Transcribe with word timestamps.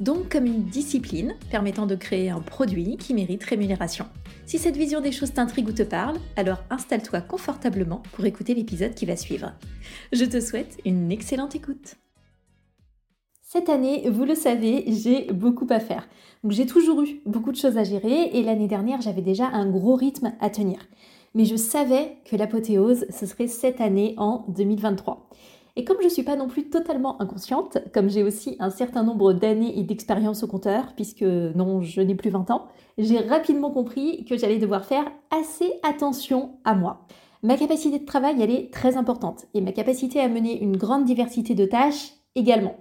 Donc 0.00 0.28
comme 0.30 0.46
une 0.46 0.64
discipline 0.64 1.34
permettant 1.50 1.86
de 1.86 1.96
créer 1.96 2.30
un 2.30 2.40
produit 2.40 2.96
qui 2.96 3.14
mérite 3.14 3.42
rémunération. 3.42 4.06
Si 4.46 4.58
cette 4.58 4.76
vision 4.76 5.00
des 5.00 5.10
choses 5.10 5.32
t'intrigue 5.32 5.68
ou 5.68 5.72
te 5.72 5.82
parle, 5.82 6.18
alors 6.36 6.62
installe-toi 6.70 7.20
confortablement 7.20 8.02
pour 8.12 8.24
écouter 8.24 8.54
l'épisode 8.54 8.94
qui 8.94 9.06
va 9.06 9.16
suivre. 9.16 9.52
Je 10.12 10.24
te 10.24 10.40
souhaite 10.40 10.78
une 10.84 11.10
excellente 11.10 11.56
écoute. 11.56 11.96
Cette 13.42 13.70
année, 13.70 14.08
vous 14.08 14.24
le 14.24 14.34
savez, 14.34 14.84
j'ai 14.88 15.32
beaucoup 15.32 15.66
à 15.70 15.80
faire. 15.80 16.08
J'ai 16.48 16.66
toujours 16.66 17.02
eu 17.02 17.20
beaucoup 17.26 17.50
de 17.50 17.56
choses 17.56 17.76
à 17.78 17.82
gérer 17.82 18.30
et 18.34 18.42
l'année 18.42 18.68
dernière, 18.68 19.00
j'avais 19.00 19.22
déjà 19.22 19.48
un 19.48 19.68
gros 19.68 19.96
rythme 19.96 20.32
à 20.40 20.48
tenir. 20.48 20.78
Mais 21.34 21.44
je 21.44 21.56
savais 21.56 22.18
que 22.24 22.36
l'apothéose, 22.36 23.06
ce 23.10 23.26
serait 23.26 23.48
cette 23.48 23.80
année 23.80 24.14
en 24.16 24.44
2023. 24.48 25.28
Et 25.78 25.84
comme 25.84 25.98
je 26.00 26.06
ne 26.06 26.10
suis 26.10 26.24
pas 26.24 26.34
non 26.34 26.48
plus 26.48 26.70
totalement 26.70 27.22
inconsciente, 27.22 27.78
comme 27.94 28.10
j'ai 28.10 28.24
aussi 28.24 28.56
un 28.58 28.68
certain 28.68 29.04
nombre 29.04 29.32
d'années 29.32 29.78
et 29.78 29.84
d'expérience 29.84 30.42
au 30.42 30.48
compteur, 30.48 30.92
puisque 30.96 31.22
non, 31.22 31.82
je 31.82 32.00
n'ai 32.00 32.16
plus 32.16 32.30
20 32.30 32.50
ans, 32.50 32.66
j'ai 32.98 33.20
rapidement 33.20 33.70
compris 33.70 34.24
que 34.24 34.36
j'allais 34.36 34.58
devoir 34.58 34.84
faire 34.84 35.04
assez 35.30 35.70
attention 35.84 36.58
à 36.64 36.74
moi. 36.74 37.06
Ma 37.44 37.56
capacité 37.56 38.00
de 38.00 38.04
travail, 38.04 38.42
elle 38.42 38.50
est 38.50 38.72
très 38.72 38.96
importante, 38.96 39.46
et 39.54 39.60
ma 39.60 39.70
capacité 39.70 40.18
à 40.18 40.28
mener 40.28 40.60
une 40.60 40.76
grande 40.76 41.04
diversité 41.04 41.54
de 41.54 41.64
tâches 41.64 42.10
également. 42.34 42.74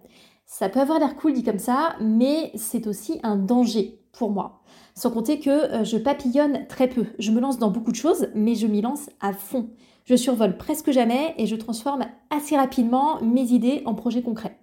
Ça 0.48 0.68
peut 0.68 0.80
avoir 0.80 0.98
l'air 0.98 1.16
cool 1.18 1.34
dit 1.34 1.44
comme 1.44 1.59
ça, 1.59 1.98
mais 2.02 2.50
c'est 2.56 2.88
aussi 2.88 3.20
un 3.22 3.36
danger 3.36 4.00
pour 4.12 4.31
moi. 4.31 4.64
Sans 4.95 5.12
compter 5.12 5.40
que 5.40 5.52
euh, 5.52 5.84
je 5.84 5.98
papillonne 5.98 6.66
très 6.68 6.88
peu. 6.88 7.06
Je 7.20 7.30
me 7.30 7.42
lance 7.42 7.59
dans 7.59 7.70
beaucoup 7.70 7.92
de 7.92 7.95
choses, 7.95 8.30
mais 8.34 8.56
je 8.56 8.66
m'y 8.66 8.81
lance 8.81 9.12
à 9.20 9.34
fond. 9.34 9.70
Je 10.08 10.16
survole 10.16 10.55
presque 10.55 10.91
jamais 10.91 11.36
et 11.38 11.47
je 11.47 11.55
transforme 11.58 12.05
assez 12.30 12.55
rapidement 12.55 13.22
mes 13.22 13.52
idées 13.52 13.81
en 13.86 13.94
projets 13.94 14.22
concrets. 14.22 14.58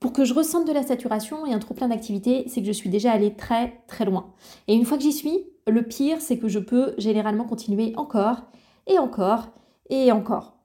Pour 0.00 0.14
que 0.14 0.24
je 0.24 0.32
ressente 0.32 0.66
de 0.66 0.72
la 0.72 0.82
saturation 0.82 1.44
et 1.44 1.52
un 1.52 1.58
trop 1.58 1.74
plein 1.74 1.88
d'activités, 1.88 2.44
c'est 2.46 2.62
que 2.62 2.66
je 2.66 2.72
suis 2.72 2.88
déjà 2.88 3.12
allée 3.12 3.34
très 3.34 3.82
très 3.88 4.06
loin. 4.06 4.32
Et 4.68 4.74
une 4.74 4.86
fois 4.86 4.96
que 4.96 5.02
j'y 5.02 5.12
suis, 5.12 5.44
le 5.68 5.82
pire, 5.82 6.22
c'est 6.22 6.38
que 6.38 6.48
je 6.48 6.58
peux 6.58 6.94
généralement 6.96 7.44
continuer 7.44 7.92
encore 7.96 8.44
et 8.86 8.98
encore 8.98 9.48
et 9.90 10.12
encore. 10.12 10.56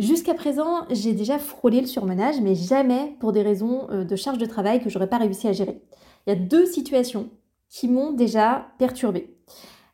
Jusqu'à 0.00 0.34
présent, 0.34 0.86
j'ai 0.90 1.12
déjà 1.12 1.38
frôlé 1.38 1.80
le 1.80 1.86
surmenage, 1.86 2.40
mais 2.40 2.56
jamais 2.56 3.16
pour 3.20 3.30
des 3.30 3.42
raisons 3.42 3.86
euh, 3.90 4.02
de 4.02 4.16
charge 4.16 4.38
de 4.38 4.46
travail 4.46 4.82
que 4.82 4.90
j'aurais 4.90 5.08
pas 5.08 5.18
réussi 5.18 5.46
à 5.46 5.52
gérer. 5.52 5.80
Il 6.26 6.30
y 6.30 6.32
a 6.32 6.40
deux 6.40 6.66
situations 6.66 7.30
qui 7.68 7.86
m'ont 7.86 8.10
déjà 8.10 8.66
perturbée. 8.78 9.36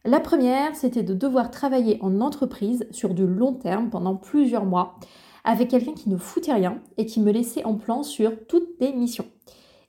La 0.06 0.18
première, 0.18 0.74
c'était 0.76 1.02
de 1.02 1.12
devoir 1.12 1.50
travailler 1.50 1.98
en 2.00 2.22
entreprise 2.22 2.86
sur 2.90 3.12
du 3.12 3.26
long 3.26 3.52
terme 3.52 3.90
pendant 3.90 4.16
plusieurs 4.16 4.64
mois 4.64 4.94
avec 5.44 5.68
quelqu'un 5.68 5.92
qui 5.92 6.08
ne 6.08 6.16
foutait 6.16 6.54
rien 6.54 6.80
et 6.96 7.04
qui 7.04 7.20
me 7.20 7.30
laissait 7.30 7.64
en 7.64 7.74
plan 7.74 8.02
sur 8.02 8.46
toutes 8.46 8.80
mes 8.80 8.94
missions. 8.94 9.26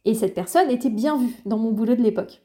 Et 0.04 0.14
cette 0.14 0.34
personne 0.34 0.70
était 0.70 0.90
bien 0.90 1.18
vue 1.18 1.38
dans 1.46 1.58
mon 1.58 1.72
boulot 1.72 1.96
de 1.96 2.02
l'époque. 2.02 2.42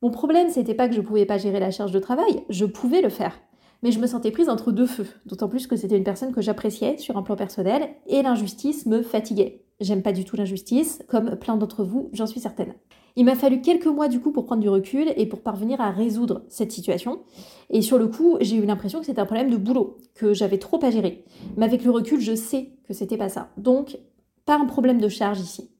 Mon 0.00 0.10
problème, 0.10 0.48
c'était 0.48 0.74
pas 0.74 0.88
que 0.88 0.94
je 0.94 1.00
pouvais 1.00 1.26
pas 1.26 1.38
gérer 1.38 1.58
la 1.58 1.72
charge 1.72 1.92
de 1.92 1.98
travail, 1.98 2.44
je 2.48 2.66
pouvais 2.66 3.02
le 3.02 3.08
faire 3.08 3.36
mais 3.82 3.92
je 3.92 3.98
me 3.98 4.06
sentais 4.06 4.30
prise 4.30 4.48
entre 4.48 4.72
deux 4.72 4.86
feux, 4.86 5.06
d'autant 5.26 5.48
plus 5.48 5.66
que 5.66 5.76
c'était 5.76 5.96
une 5.96 6.04
personne 6.04 6.32
que 6.32 6.40
j'appréciais 6.40 6.98
sur 6.98 7.16
un 7.16 7.22
plan 7.22 7.36
personnel 7.36 7.90
et 8.06 8.22
l'injustice 8.22 8.86
me 8.86 9.02
fatiguait. 9.02 9.64
J'aime 9.80 10.02
pas 10.02 10.12
du 10.12 10.24
tout 10.24 10.36
l'injustice, 10.36 11.02
comme 11.08 11.36
plein 11.36 11.56
d'entre 11.56 11.84
vous, 11.84 12.08
j'en 12.12 12.26
suis 12.26 12.40
certaine. 12.40 12.74
Il 13.16 13.24
m'a 13.24 13.34
fallu 13.34 13.60
quelques 13.60 13.86
mois 13.86 14.08
du 14.08 14.20
coup 14.20 14.32
pour 14.32 14.46
prendre 14.46 14.62
du 14.62 14.68
recul 14.68 15.12
et 15.16 15.26
pour 15.26 15.42
parvenir 15.42 15.80
à 15.80 15.90
résoudre 15.90 16.44
cette 16.48 16.72
situation. 16.72 17.20
Et 17.68 17.82
sur 17.82 17.98
le 17.98 18.06
coup, 18.06 18.38
j'ai 18.40 18.56
eu 18.56 18.64
l'impression 18.64 19.00
que 19.00 19.06
c'était 19.06 19.20
un 19.20 19.26
problème 19.26 19.50
de 19.50 19.56
boulot, 19.56 19.98
que 20.14 20.32
j'avais 20.32 20.58
trop 20.58 20.82
à 20.82 20.90
gérer. 20.90 21.24
Mais 21.56 21.66
avec 21.66 21.84
le 21.84 21.90
recul, 21.90 22.20
je 22.20 22.34
sais 22.34 22.70
que 22.86 22.94
c'était 22.94 23.18
pas 23.18 23.28
ça. 23.28 23.50
Donc, 23.56 23.98
pas 24.46 24.56
un 24.56 24.64
problème 24.64 25.00
de 25.00 25.08
charge 25.08 25.40
ici. 25.40 25.71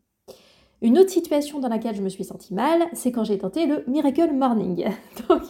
Une 0.82 0.98
autre 0.98 1.10
situation 1.10 1.60
dans 1.60 1.68
laquelle 1.68 1.94
je 1.94 2.02
me 2.02 2.08
suis 2.08 2.24
sentie 2.24 2.52
mal, 2.52 2.82
c'est 2.92 3.12
quand 3.12 3.22
j'ai 3.22 3.38
tenté 3.38 3.66
le 3.66 3.84
Miracle 3.86 4.32
Morning. 4.34 4.84
Donc, 5.28 5.42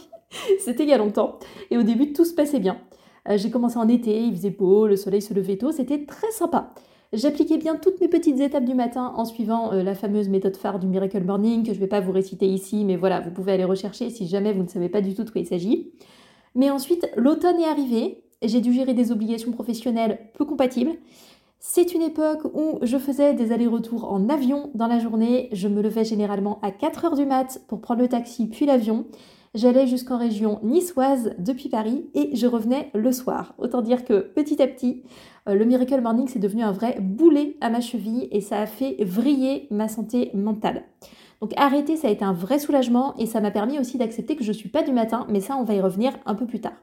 c'était 0.61 0.83
il 0.83 0.91
y 0.91 0.93
a 0.93 0.99
longtemps. 0.99 1.39
Et 1.71 1.79
au 1.79 1.83
début, 1.83 2.13
tout 2.13 2.27
se 2.27 2.35
passait 2.35 2.61
bien. 2.61 2.77
Euh, 3.31 3.39
j'ai 3.39 3.51
commencé 3.51 3.79
en 3.79 3.89
été, 3.89 4.23
il 4.23 4.37
faisait 4.37 4.51
beau, 4.51 4.87
le 4.87 4.97
soleil 4.97 5.23
se 5.23 5.33
levait 5.33 5.57
tôt, 5.57 5.73
c'était 5.73 6.05
très 6.05 6.31
sympa. 6.33 6.75
J'appliquais 7.15 7.57
bien 7.57 7.77
toutes 7.77 7.99
mes 8.01 8.09
petites 8.09 8.41
étapes 8.41 8.65
du 8.65 8.75
matin 8.75 9.13
en 9.17 9.25
suivant 9.25 9.73
euh, 9.73 9.83
la 9.83 9.95
fameuse 9.95 10.29
méthode 10.29 10.57
phare 10.57 10.79
du 10.79 10.87
Miracle 10.87 11.25
Morning 11.25 11.63
que 11.63 11.71
je 11.71 11.77
ne 11.77 11.81
vais 11.81 11.89
pas 11.89 12.01
vous 12.01 12.13
réciter 12.13 12.47
ici, 12.47 12.85
mais 12.85 12.97
voilà, 12.97 13.21
vous 13.21 13.31
pouvez 13.31 13.53
aller 13.53 13.65
rechercher 13.65 14.11
si 14.11 14.27
jamais 14.27 14.53
vous 14.53 14.65
ne 14.65 14.69
savez 14.69 14.91
pas 14.91 15.01
du 15.01 15.15
tout 15.15 15.25
de 15.25 15.31
quoi 15.31 15.41
il 15.41 15.47
s'agit. 15.47 15.93
Mais 16.55 16.71
ensuite, 16.71 17.09
l'automne 17.17 17.59
est 17.59 17.69
arrivé, 17.69 18.25
j'ai 18.43 18.61
dû 18.61 18.75
gérer 18.75 18.93
des 18.93 19.13
obligations 19.13 19.53
professionnelles 19.53 20.19
peu 20.35 20.45
compatibles. 20.45 20.93
C'est 21.65 21.95
une 21.95 22.03
époque 22.03 22.45
où 22.55 22.81
je 22.83 22.99
faisais 22.99 23.35
des 23.35 23.53
allers-retours 23.53 24.13
en 24.13 24.29
avion 24.29 24.73
dans 24.75 24.89
la 24.89 24.99
journée. 24.99 25.49
Je 25.53 25.69
me 25.69 25.81
levais 25.81 26.05
généralement 26.05 26.59
à 26.61 26.73
4h 26.73 27.17
du 27.17 27.25
mat 27.25 27.61
pour 27.69 27.81
prendre 27.81 28.03
le 28.03 28.09
taxi 28.09 28.49
puis 28.49 28.67
l'avion. 28.67 29.07
J'allais 29.55 29.87
jusqu'en 29.87 30.19
région 30.19 30.59
niçoise 30.65 31.37
depuis 31.39 31.69
Paris 31.69 32.11
et 32.15 32.35
je 32.35 32.49
revenais 32.49 32.91
le 32.95 33.13
soir. 33.13 33.55
Autant 33.59 33.81
dire 33.81 34.05
que 34.05 34.19
petit 34.19 34.61
à 34.61 34.67
petit, 34.67 35.05
euh, 35.49 35.55
le 35.55 35.65
Miracle 35.65 36.01
Morning 36.01 36.27
c'est 36.27 36.41
devenu 36.41 36.65
un 36.65 36.73
vrai 36.73 36.99
boulet 37.01 37.57
à 37.61 37.71
ma 37.71 37.81
cheville 37.81 38.27
et 38.33 38.41
ça 38.41 38.59
a 38.59 38.67
fait 38.67 38.97
vriller 39.05 39.69
ma 39.71 39.87
santé 39.87 40.33
mentale. 40.35 40.83
Donc 41.41 41.53
arrêter, 41.57 41.97
ça 41.97 42.09
a 42.09 42.11
été 42.11 42.25
un 42.25 42.33
vrai 42.33 42.59
soulagement 42.59 43.15
et 43.19 43.27
ça 43.27 43.41
m'a 43.41 43.53
permis 43.53 43.79
aussi 43.79 43.99
d'accepter 43.99 44.35
que 44.35 44.43
je 44.43 44.51
ne 44.51 44.57
suis 44.57 44.69
pas 44.69 44.83
du 44.83 44.91
matin, 44.91 45.29
mais 45.31 45.41
ça 45.41 45.57
on 45.57 45.63
va 45.63 45.75
y 45.75 45.81
revenir 45.81 46.13
un 46.27 46.35
peu 46.35 46.45
plus 46.45 46.61
tard. 46.61 46.75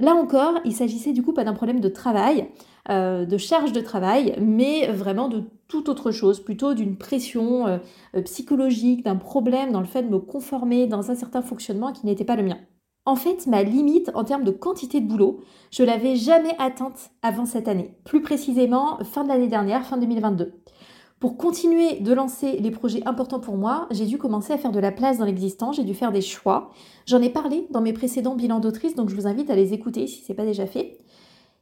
Là 0.00 0.14
encore, 0.14 0.60
il 0.64 0.72
s'agissait 0.72 1.12
du 1.12 1.22
coup 1.22 1.32
pas 1.32 1.42
d'un 1.42 1.54
problème 1.54 1.80
de 1.80 1.88
travail, 1.88 2.48
euh, 2.88 3.24
de 3.24 3.36
charge 3.36 3.72
de 3.72 3.80
travail, 3.80 4.36
mais 4.40 4.86
vraiment 4.92 5.28
de 5.28 5.42
toute 5.66 5.88
autre 5.88 6.12
chose, 6.12 6.40
plutôt 6.40 6.74
d'une 6.74 6.96
pression 6.96 7.66
euh, 7.66 7.78
euh, 8.14 8.22
psychologique, 8.22 9.04
d'un 9.04 9.16
problème 9.16 9.72
dans 9.72 9.80
le 9.80 9.86
fait 9.86 10.02
de 10.02 10.08
me 10.08 10.20
conformer 10.20 10.86
dans 10.86 11.10
un 11.10 11.16
certain 11.16 11.42
fonctionnement 11.42 11.92
qui 11.92 12.06
n'était 12.06 12.24
pas 12.24 12.36
le 12.36 12.44
mien. 12.44 12.58
En 13.06 13.16
fait, 13.16 13.46
ma 13.46 13.62
limite 13.64 14.10
en 14.14 14.22
termes 14.22 14.44
de 14.44 14.50
quantité 14.52 15.00
de 15.00 15.08
boulot, 15.08 15.40
je 15.72 15.82
l'avais 15.82 16.14
jamais 16.14 16.54
atteinte 16.58 17.10
avant 17.22 17.46
cette 17.46 17.66
année. 17.66 17.96
Plus 18.04 18.22
précisément, 18.22 18.98
fin 19.02 19.24
de 19.24 19.28
l'année 19.28 19.48
dernière, 19.48 19.84
fin 19.84 19.96
2022. 19.96 20.52
Pour 21.20 21.36
continuer 21.36 21.98
de 21.98 22.12
lancer 22.12 22.58
les 22.58 22.70
projets 22.70 23.02
importants 23.04 23.40
pour 23.40 23.56
moi, 23.56 23.88
j'ai 23.90 24.06
dû 24.06 24.18
commencer 24.18 24.52
à 24.52 24.58
faire 24.58 24.70
de 24.70 24.78
la 24.78 24.92
place 24.92 25.18
dans 25.18 25.24
l'existant, 25.24 25.72
j'ai 25.72 25.82
dû 25.82 25.92
faire 25.92 26.12
des 26.12 26.20
choix. 26.20 26.70
J'en 27.06 27.20
ai 27.20 27.28
parlé 27.28 27.66
dans 27.70 27.80
mes 27.80 27.92
précédents 27.92 28.36
bilans 28.36 28.60
d'autrice, 28.60 28.94
donc 28.94 29.08
je 29.08 29.16
vous 29.16 29.26
invite 29.26 29.50
à 29.50 29.56
les 29.56 29.72
écouter 29.72 30.06
si 30.06 30.22
ce 30.22 30.30
n'est 30.30 30.36
pas 30.36 30.44
déjà 30.44 30.66
fait. 30.66 30.98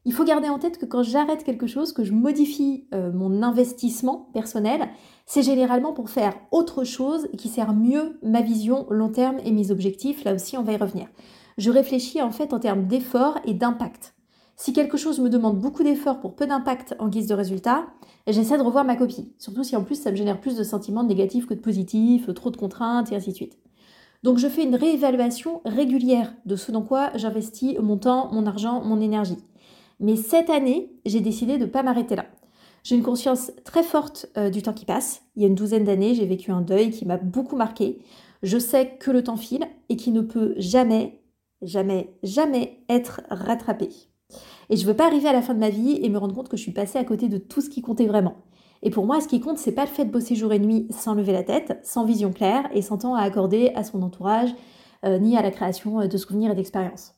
Il 0.05 0.13
faut 0.13 0.25
garder 0.25 0.51
en 0.51 0.59
tête 0.59 0.77
que 0.77 0.85
quand 0.85 1.03
j'arrête 1.03 1.43
quelque 1.43 1.67
chose, 1.67 1.95
que 1.95 2.05
je 2.05 2.13
modifie 2.13 2.87
euh, 2.95 3.11
mon 3.13 3.43
investissement 3.43 4.29
personnel, 4.35 4.89
c'est 5.25 5.43
généralement 5.43 5.95
pour 5.95 6.11
faire 6.11 6.35
autre 6.51 6.85
chose 6.85 7.27
qui 7.39 7.49
sert 7.49 7.73
mieux 7.73 8.19
ma 8.23 8.43
vision 8.43 8.87
long 8.91 9.09
terme 9.09 9.39
et 9.43 9.53
mes 9.53 9.71
objectifs. 9.71 10.23
Là 10.25 10.35
aussi, 10.35 10.59
on 10.59 10.63
va 10.63 10.73
y 10.73 10.77
revenir. 10.77 11.09
Je 11.57 11.71
réfléchis 11.71 12.21
en 12.21 12.31
fait 12.31 12.53
en 12.53 12.61
termes 12.61 12.87
d'effort 12.87 13.39
et 13.47 13.55
d'impact. 13.55 14.16
Si 14.59 14.73
quelque 14.73 14.97
chose 14.97 15.21
me 15.21 15.29
demande 15.29 15.61
beaucoup 15.61 15.83
d'efforts 15.83 16.19
pour 16.19 16.35
peu 16.35 16.47
d'impact 16.47 16.97
en 16.99 17.09
guise 17.09 17.27
de 17.27 17.35
résultat, 17.35 17.87
j'essaie 18.27 18.57
de 18.57 18.63
revoir 18.63 18.87
ma 18.87 18.97
copie. 18.97 19.31
Surtout 19.39 19.63
si 19.63 19.77
en 19.77 19.85
plus 19.85 20.01
ça 20.01 20.11
me 20.11 20.17
génère 20.17 20.41
plus 20.41 20.57
de 20.57 20.65
sentiments 20.65 21.05
négatifs 21.05 21.47
que 21.47 21.53
de 21.53 21.61
positifs, 21.61 22.33
trop 22.35 22.51
de 22.51 22.57
contraintes 22.57 23.13
et 23.13 23.17
ainsi 23.17 23.31
de 23.31 23.37
suite. 23.37 23.59
Donc 24.23 24.39
je 24.39 24.49
fais 24.49 24.65
une 24.65 24.75
réévaluation 24.75 25.61
régulière 25.67 26.35
de 26.47 26.57
ce 26.57 26.73
dans 26.73 26.83
quoi 26.83 27.11
j'investis 27.17 27.79
mon 27.79 27.99
temps, 27.99 28.33
mon 28.33 28.47
argent, 28.47 28.83
mon 28.83 28.99
énergie. 28.99 29.37
Mais 30.01 30.17
cette 30.17 30.49
année, 30.49 30.91
j'ai 31.05 31.21
décidé 31.21 31.59
de 31.59 31.67
ne 31.67 31.71
pas 31.71 31.83
m'arrêter 31.83 32.17
là. 32.17 32.25
J'ai 32.83 32.97
une 32.97 33.03
conscience 33.03 33.53
très 33.65 33.83
forte 33.83 34.27
euh, 34.39 34.49
du 34.49 34.63
temps 34.63 34.73
qui 34.73 34.85
passe. 34.87 35.23
Il 35.37 35.43
y 35.43 35.45
a 35.45 35.49
une 35.49 35.55
douzaine 35.55 35.85
d'années, 35.85 36.15
j'ai 36.15 36.27
vécu 36.27 36.51
un 36.51 36.63
deuil 36.63 36.91
qui 36.91 37.05
m'a 37.05 37.19
beaucoup 37.19 37.57
marqué. 37.57 37.99
Je 38.43 38.59
sais 38.59 38.97
que 38.99 39.11
le 39.11 39.23
temps 39.23 39.37
file 39.37 39.67
et 39.91 39.97
qu'il 39.97 40.15
ne 40.15 40.23
peut 40.23 40.55
jamais, 40.57 41.21
jamais, 41.63 42.15
jamais 42.23 42.85
être 42.89 43.23
rattrapé. 43.29 43.91
Et 44.71 44.77
je 44.77 44.83
ne 44.83 44.89
veux 44.89 44.97
pas 44.97 45.07
arriver 45.07 45.29
à 45.29 45.33
la 45.33 45.43
fin 45.43 45.55
de 45.55 45.61
ma 45.61 45.71
vie 45.71 45.99
et 46.03 46.09
me 46.09 46.19
rendre 46.19 46.35
compte 46.35 46.49
que 46.49 46.57
je 46.57 46.63
suis 46.63 46.73
passée 46.73 46.99
à 46.99 47.05
côté 47.05 47.29
de 47.29 47.39
tout 47.39 47.61
ce 47.61 47.71
qui 47.71 47.83
comptait 47.83 48.07
vraiment. 48.07 48.37
Et 48.83 48.91
pour 48.91 49.07
moi, 49.07 49.21
ce 49.21 49.29
qui 49.29 49.41
compte, 49.41 49.59
c'est 49.59 49.73
pas 49.73 49.85
le 49.85 49.91
fait 49.91 50.05
de 50.05 50.11
bosser 50.11 50.35
jour 50.35 50.53
et 50.53 50.59
nuit 50.59 50.87
sans 50.91 51.15
lever 51.15 51.33
la 51.33 51.43
tête, 51.43 51.79
sans 51.83 52.05
vision 52.05 52.33
claire 52.33 52.69
et 52.73 52.83
sans 52.83 52.99
temps 52.99 53.15
à 53.15 53.23
accorder 53.23 53.73
à 53.75 53.85
son 53.85 54.03
entourage, 54.03 54.51
euh, 55.05 55.19
ni 55.19 55.37
à 55.37 55.43
la 55.43 55.51
création 55.51 56.01
euh, 56.01 56.07
de 56.07 56.17
souvenirs 56.17 56.53
et 56.53 56.55
d'expériences. 56.55 57.15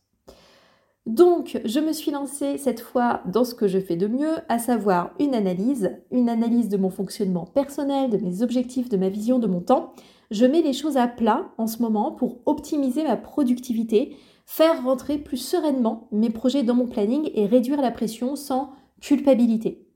Donc, 1.06 1.58
je 1.64 1.80
me 1.80 1.92
suis 1.92 2.10
lancée 2.10 2.58
cette 2.58 2.80
fois 2.80 3.22
dans 3.24 3.44
ce 3.44 3.54
que 3.54 3.66
je 3.66 3.78
fais 3.78 3.96
de 3.96 4.06
mieux, 4.06 4.36
à 4.50 4.58
savoir 4.58 5.14
une 5.18 5.34
analyse, 5.34 5.96
une 6.10 6.28
analyse 6.28 6.68
de 6.68 6.76
mon 6.76 6.90
fonctionnement 6.90 7.46
personnel, 7.46 8.10
de 8.10 8.18
mes 8.18 8.42
objectifs, 8.42 8.90
de 8.90 8.98
ma 8.98 9.08
vision, 9.08 9.38
de 9.38 9.46
mon 9.46 9.60
temps. 9.60 9.94
Je 10.30 10.44
mets 10.44 10.60
les 10.60 10.74
choses 10.74 10.98
à 10.98 11.08
plat 11.08 11.48
en 11.56 11.66
ce 11.66 11.80
moment 11.80 12.12
pour 12.12 12.40
optimiser 12.44 13.04
ma 13.04 13.16
productivité, 13.16 14.16
faire 14.48 14.82
rentrer 14.82 15.18
plus 15.18 15.36
sereinement 15.36 16.08
mes 16.10 16.30
projets 16.30 16.62
dans 16.62 16.74
mon 16.74 16.86
planning 16.86 17.30
et 17.34 17.44
réduire 17.44 17.82
la 17.82 17.90
pression 17.90 18.34
sans 18.34 18.70
culpabilité. 18.98 19.86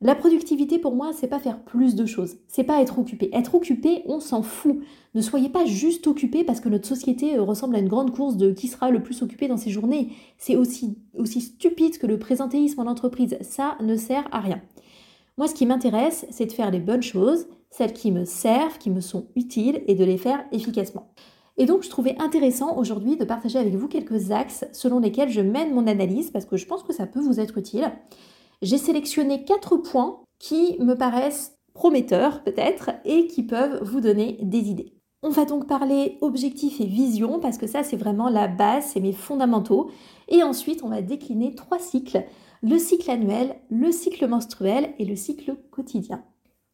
La 0.00 0.16
productivité 0.16 0.80
pour 0.80 0.96
moi, 0.96 1.12
c'est 1.14 1.28
pas 1.28 1.38
faire 1.38 1.62
plus 1.62 1.94
de 1.94 2.04
choses, 2.04 2.36
c'est 2.48 2.64
pas 2.64 2.82
être 2.82 2.98
occupé. 2.98 3.30
Être 3.32 3.54
occupé, 3.54 4.02
on 4.06 4.18
s'en 4.18 4.42
fout. 4.42 4.80
Ne 5.14 5.20
soyez 5.20 5.48
pas 5.48 5.64
juste 5.66 6.08
occupé 6.08 6.42
parce 6.42 6.58
que 6.58 6.68
notre 6.68 6.88
société 6.88 7.36
euh, 7.36 7.42
ressemble 7.42 7.76
à 7.76 7.78
une 7.78 7.88
grande 7.88 8.14
course 8.14 8.36
de 8.36 8.50
qui 8.50 8.66
sera 8.66 8.90
le 8.90 9.04
plus 9.04 9.22
occupé 9.22 9.46
dans 9.46 9.56
ses 9.56 9.70
journées. 9.70 10.10
C'est 10.36 10.56
aussi, 10.56 10.98
aussi 11.16 11.40
stupide 11.40 11.96
que 11.98 12.08
le 12.08 12.18
présentéisme 12.18 12.80
en 12.80 12.90
entreprise. 12.90 13.38
Ça 13.40 13.78
ne 13.80 13.96
sert 13.96 14.26
à 14.32 14.40
rien. 14.40 14.60
Moi, 15.38 15.46
ce 15.46 15.54
qui 15.54 15.64
m'intéresse, 15.64 16.26
c'est 16.30 16.46
de 16.46 16.52
faire 16.52 16.72
les 16.72 16.80
bonnes 16.80 17.04
choses, 17.04 17.46
celles 17.70 17.92
qui 17.92 18.10
me 18.10 18.24
servent, 18.24 18.78
qui 18.78 18.90
me 18.90 19.00
sont 19.00 19.28
utiles 19.36 19.82
et 19.86 19.94
de 19.94 20.04
les 20.04 20.18
faire 20.18 20.44
efficacement. 20.50 21.12
Et 21.58 21.66
donc, 21.66 21.82
je 21.82 21.90
trouvais 21.90 22.16
intéressant 22.18 22.76
aujourd'hui 22.76 23.16
de 23.16 23.24
partager 23.24 23.58
avec 23.58 23.74
vous 23.74 23.88
quelques 23.88 24.30
axes 24.30 24.64
selon 24.72 24.98
lesquels 24.98 25.30
je 25.30 25.40
mène 25.40 25.74
mon 25.74 25.86
analyse 25.86 26.30
parce 26.30 26.44
que 26.44 26.56
je 26.56 26.66
pense 26.66 26.82
que 26.82 26.92
ça 26.92 27.06
peut 27.06 27.20
vous 27.20 27.40
être 27.40 27.58
utile 27.58 27.90
j'ai 28.62 28.78
sélectionné 28.78 29.44
quatre 29.44 29.76
points 29.76 30.20
qui 30.38 30.76
me 30.80 30.94
paraissent 30.94 31.58
prometteurs 31.74 32.42
peut-être 32.42 32.90
et 33.04 33.26
qui 33.26 33.42
peuvent 33.42 33.82
vous 33.82 34.00
donner 34.00 34.38
des 34.42 34.70
idées. 34.70 34.92
On 35.22 35.30
va 35.30 35.44
donc 35.44 35.66
parler 35.66 36.18
objectif 36.20 36.80
et 36.80 36.86
vision 36.86 37.40
parce 37.40 37.58
que 37.58 37.66
ça 37.66 37.82
c'est 37.82 37.96
vraiment 37.96 38.28
la 38.28 38.48
base, 38.48 38.86
c'est 38.92 39.00
mes 39.00 39.12
fondamentaux. 39.12 39.90
Et 40.28 40.42
ensuite 40.42 40.82
on 40.82 40.88
va 40.88 41.02
décliner 41.02 41.54
trois 41.54 41.78
cycles, 41.78 42.24
le 42.62 42.78
cycle 42.78 43.10
annuel, 43.10 43.56
le 43.70 43.92
cycle 43.92 44.26
menstruel 44.26 44.94
et 44.98 45.04
le 45.04 45.16
cycle 45.16 45.56
quotidien. 45.70 46.22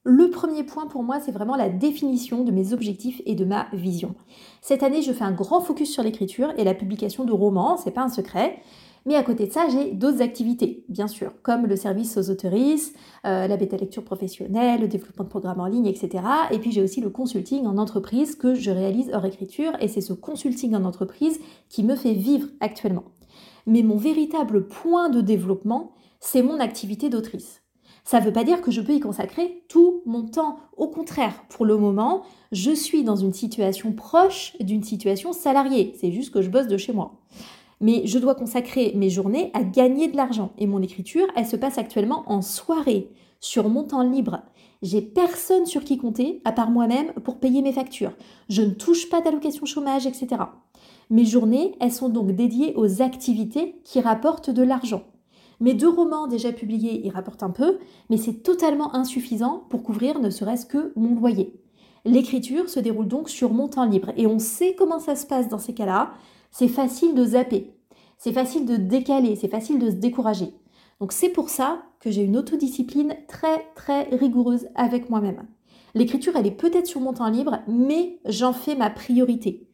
Le 0.04 0.30
premier 0.30 0.64
point 0.64 0.86
pour 0.86 1.04
moi, 1.04 1.20
c'est 1.20 1.30
vraiment 1.30 1.54
la 1.54 1.68
définition 1.68 2.42
de 2.42 2.50
mes 2.50 2.72
objectifs 2.72 3.22
et 3.24 3.36
de 3.36 3.44
ma 3.44 3.68
vision. 3.72 4.16
Cette 4.60 4.82
année, 4.82 5.00
je 5.00 5.12
fais 5.12 5.22
un 5.22 5.30
grand 5.30 5.60
focus 5.60 5.92
sur 5.92 6.02
l'écriture 6.02 6.52
et 6.56 6.64
la 6.64 6.74
publication 6.74 7.24
de 7.24 7.32
romans, 7.32 7.76
c'est 7.76 7.92
pas 7.92 8.02
un 8.02 8.08
secret. 8.08 8.60
Mais 9.06 9.14
à 9.14 9.22
côté 9.22 9.46
de 9.46 9.52
ça, 9.52 9.68
j'ai 9.68 9.92
d'autres 9.92 10.20
activités, 10.20 10.84
bien 10.88 11.06
sûr, 11.06 11.32
comme 11.42 11.66
le 11.66 11.76
service 11.76 12.16
aux 12.16 12.30
autoristes, 12.30 12.96
euh, 13.24 13.46
la 13.46 13.56
bêta 13.56 13.76
lecture 13.76 14.04
professionnelle, 14.04 14.80
le 14.80 14.88
développement 14.88 15.24
de 15.24 15.30
programmes 15.30 15.60
en 15.60 15.66
ligne, 15.66 15.86
etc. 15.86 16.24
Et 16.50 16.58
puis 16.58 16.72
j'ai 16.72 16.82
aussi 16.82 17.00
le 17.00 17.10
consulting 17.10 17.66
en 17.66 17.78
entreprise 17.78 18.34
que 18.34 18.54
je 18.54 18.72
réalise 18.72 19.10
hors 19.12 19.24
écriture, 19.24 19.72
et 19.80 19.86
c'est 19.86 20.00
ce 20.00 20.12
consulting 20.12 20.74
en 20.74 20.84
entreprise 20.84 21.38
qui 21.68 21.84
me 21.84 21.94
fait 21.94 22.14
vivre 22.14 22.48
actuellement. 22.58 23.04
Mais 23.66 23.82
mon 23.82 23.96
véritable 23.96 24.66
point 24.66 25.10
de 25.10 25.20
développement, 25.20 25.94
c'est 26.18 26.42
mon 26.42 26.58
activité 26.58 27.08
d'autrice. 27.08 27.61
Ça 28.04 28.20
ne 28.20 28.24
veut 28.24 28.32
pas 28.32 28.44
dire 28.44 28.62
que 28.62 28.70
je 28.70 28.80
peux 28.80 28.94
y 28.94 29.00
consacrer 29.00 29.64
tout 29.68 30.02
mon 30.06 30.24
temps. 30.24 30.58
Au 30.76 30.88
contraire, 30.88 31.44
pour 31.48 31.64
le 31.64 31.76
moment, 31.76 32.22
je 32.50 32.72
suis 32.72 33.04
dans 33.04 33.16
une 33.16 33.32
situation 33.32 33.92
proche 33.92 34.56
d'une 34.60 34.82
situation 34.82 35.32
salariée. 35.32 35.94
C'est 36.00 36.12
juste 36.12 36.32
que 36.32 36.42
je 36.42 36.50
bosse 36.50 36.66
de 36.66 36.76
chez 36.76 36.92
moi 36.92 37.20
mais 37.82 38.06
je 38.06 38.18
dois 38.18 38.36
consacrer 38.36 38.92
mes 38.94 39.10
journées 39.10 39.50
à 39.52 39.62
gagner 39.64 40.08
de 40.08 40.16
l'argent. 40.16 40.52
Et 40.56 40.66
mon 40.66 40.80
écriture, 40.80 41.26
elle 41.36 41.46
se 41.46 41.56
passe 41.56 41.76
actuellement 41.76 42.22
en 42.28 42.40
soirée, 42.40 43.10
sur 43.40 43.68
mon 43.68 43.82
temps 43.82 44.04
libre. 44.04 44.42
J'ai 44.82 45.02
personne 45.02 45.66
sur 45.66 45.84
qui 45.84 45.98
compter, 45.98 46.40
à 46.44 46.52
part 46.52 46.70
moi-même, 46.70 47.12
pour 47.24 47.38
payer 47.38 47.60
mes 47.60 47.72
factures. 47.72 48.12
Je 48.48 48.62
ne 48.62 48.70
touche 48.70 49.10
pas 49.10 49.20
d'allocation 49.20 49.66
chômage, 49.66 50.06
etc. 50.06 50.28
Mes 51.10 51.24
journées, 51.24 51.74
elles 51.80 51.92
sont 51.92 52.08
donc 52.08 52.32
dédiées 52.32 52.72
aux 52.76 53.02
activités 53.02 53.80
qui 53.84 54.00
rapportent 54.00 54.50
de 54.50 54.62
l'argent. 54.62 55.02
Mes 55.62 55.74
deux 55.74 55.88
romans 55.88 56.26
déjà 56.26 56.50
publiés, 56.50 57.06
ils 57.06 57.12
rapportent 57.12 57.44
un 57.44 57.50
peu, 57.50 57.78
mais 58.10 58.16
c'est 58.16 58.42
totalement 58.42 58.96
insuffisant 58.96 59.62
pour 59.70 59.84
couvrir 59.84 60.18
ne 60.18 60.28
serait-ce 60.28 60.66
que 60.66 60.92
mon 60.96 61.14
loyer. 61.14 61.54
L'écriture 62.04 62.68
se 62.68 62.80
déroule 62.80 63.06
donc 63.06 63.30
sur 63.30 63.52
mon 63.52 63.68
temps 63.68 63.84
libre 63.84 64.10
et 64.16 64.26
on 64.26 64.40
sait 64.40 64.74
comment 64.76 64.98
ça 64.98 65.14
se 65.14 65.24
passe 65.24 65.48
dans 65.48 65.60
ces 65.60 65.72
cas-là 65.72 66.14
c'est 66.50 66.66
facile 66.66 67.14
de 67.14 67.24
zapper, 67.24 67.76
c'est 68.18 68.32
facile 68.32 68.66
de 68.66 68.74
décaler, 68.74 69.36
c'est 69.36 69.46
facile 69.46 69.78
de 69.78 69.88
se 69.88 69.94
décourager. 69.94 70.52
Donc 70.98 71.12
c'est 71.12 71.28
pour 71.28 71.48
ça 71.48 71.84
que 72.00 72.10
j'ai 72.10 72.24
une 72.24 72.36
autodiscipline 72.36 73.14
très 73.28 73.64
très 73.76 74.08
rigoureuse 74.16 74.66
avec 74.74 75.10
moi-même. 75.10 75.46
L'écriture, 75.94 76.32
elle 76.34 76.48
est 76.48 76.50
peut-être 76.50 76.88
sur 76.88 77.00
mon 77.00 77.12
temps 77.12 77.30
libre, 77.30 77.60
mais 77.68 78.18
j'en 78.26 78.52
fais 78.52 78.74
ma 78.74 78.90
priorité. 78.90 79.68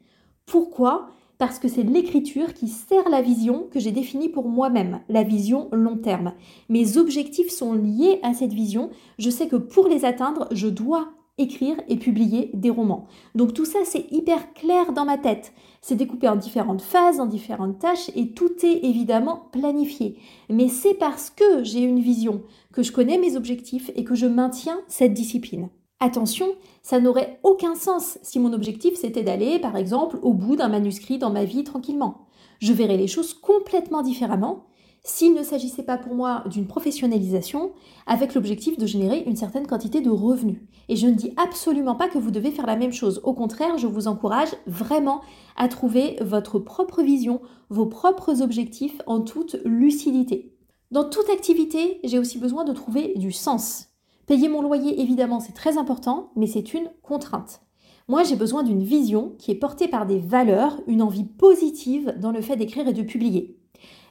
Pourquoi? 0.45 1.09
Parce 1.39 1.61
que 1.61 1.69
c'est 1.69 1.85
l'écriture 1.85 2.53
qui 2.53 2.67
sert 2.67 3.09
la 3.09 3.23
vision 3.23 3.69
que 3.71 3.79
j'ai 3.79 3.93
définie 3.93 4.29
pour 4.29 4.49
moi-même, 4.49 5.01
la 5.09 5.23
vision 5.23 5.69
long 5.71 5.97
terme. 5.97 6.33
Mes 6.69 6.97
objectifs 6.99 7.51
sont 7.51 7.75
liés 7.75 8.19
à 8.25 8.35
cette 8.35 8.53
vision. 8.53 8.91
Je 9.19 9.31
sais 9.31 9.47
que 9.47 9.55
pour 9.55 9.87
les 9.87 10.05
atteindre, 10.05 10.49
je 10.51 10.67
dois 10.67 11.13
écrire 11.39 11.77
et 11.89 11.97
publier 11.97 12.51
des 12.55 12.71
romans. 12.71 13.07
Donc 13.37 13.55
tout 13.55 13.65
ça, 13.65 13.79
c'est 13.85 14.11
hyper 14.11 14.53
clair 14.53 14.93
dans 14.93 15.05
ma 15.05 15.17
tête. 15.17 15.53
C'est 15.81 15.95
découpé 15.95 16.29
en 16.29 16.35
différentes 16.35 16.83
phases, 16.83 17.21
en 17.21 17.27
différentes 17.27 17.79
tâches, 17.79 18.11
et 18.17 18.33
tout 18.33 18.51
est 18.65 18.85
évidemment 18.85 19.49
planifié. 19.53 20.19
Mais 20.51 20.69
c'est 20.69 20.95
parce 20.95 21.31
que 21.31 21.63
j'ai 21.63 21.81
une 21.81 22.01
vision, 22.01 22.43
que 22.73 22.83
je 22.83 22.91
connais 22.91 23.19
mes 23.19 23.37
objectifs 23.37 23.93
et 23.95 24.03
que 24.03 24.17
je 24.17 24.27
maintiens 24.27 24.81
cette 24.89 25.15
discipline. 25.15 25.69
Attention, 26.01 26.47
ça 26.83 27.01
n'aurait 27.01 27.41
aucun 27.43 27.75
sens 27.75 28.19
si 28.23 28.39
mon 28.39 28.53
objectif 28.53 28.95
c'était 28.95 29.25
d'aller, 29.25 29.59
par 29.59 29.77
exemple, 29.77 30.19
au 30.23 30.33
bout 30.33 30.55
d'un 30.55 30.69
manuscrit 30.69 31.19
dans 31.19 31.31
ma 31.31 31.45
vie 31.45 31.65
tranquillement. 31.65 32.29
Je 32.61 32.73
verrais 32.73 32.97
les 32.97 33.09
choses 33.09 33.35
complètement 33.35 34.03
différemment 34.03 34.67
s'il 35.03 35.35
ne 35.35 35.43
s'agissait 35.43 35.83
pas 35.83 35.97
pour 35.97 36.15
moi 36.15 36.45
d'une 36.47 36.67
professionnalisation 36.67 37.73
avec 38.07 38.35
l'objectif 38.35 38.79
de 38.79 38.87
générer 38.87 39.25
une 39.27 39.37
certaine 39.37 39.67
quantité 39.67 40.01
de 40.01 40.11
revenus. 40.11 40.61
Et 40.89 40.97
je 40.97 41.07
ne 41.07 41.15
dis 41.15 41.35
absolument 41.37 41.95
pas 41.95 42.09
que 42.09 42.19
vous 42.19 42.31
devez 42.31 42.51
faire 42.51 42.67
la 42.67 42.77
même 42.77 42.93
chose. 42.93 43.21
Au 43.25 43.33
contraire, 43.33 43.79
je 43.79 43.87
vous 43.87 44.07
encourage 44.07 44.55
vraiment 44.67 45.21
à 45.57 45.69
trouver 45.69 46.17
votre 46.21 46.59
propre 46.59 47.03
vision, 47.03 47.41
vos 47.71 47.87
propres 47.87 48.43
objectifs 48.43 49.01
en 49.07 49.21
toute 49.21 49.57
lucidité. 49.65 50.55
Dans 50.91 51.09
toute 51.09 51.29
activité, 51.29 52.01
j'ai 52.05 52.19
aussi 52.19 52.39
besoin 52.39 52.65
de 52.65 52.73
trouver 52.73 53.15
du 53.17 53.33
sens. 53.33 53.89
Payer 54.29 54.51
mon 54.51 54.61
loyer, 54.61 55.01
évidemment, 55.01 55.41
c'est 55.41 55.55
très 55.55 55.79
important, 55.79 56.33
mais 56.37 56.47
c'est 56.47 56.75
une 56.75 56.91
contrainte. 57.03 57.63
Moi, 58.09 58.25
j'ai 58.25 58.37
besoin 58.37 58.63
d'une 58.63 58.83
vision 58.83 59.33
qui 59.39 59.51
est 59.51 59.55
portée 59.55 59.89
par 59.89 60.05
des 60.05 60.19
valeurs, 60.19 60.83
une 60.87 61.01
envie 61.01 61.25
positive 61.25 62.15
dans 62.21 62.31
le 62.31 62.43
fait 62.43 62.57
d'écrire 62.57 62.87
et 62.87 62.93
de 62.93 63.03
publier. 63.03 63.59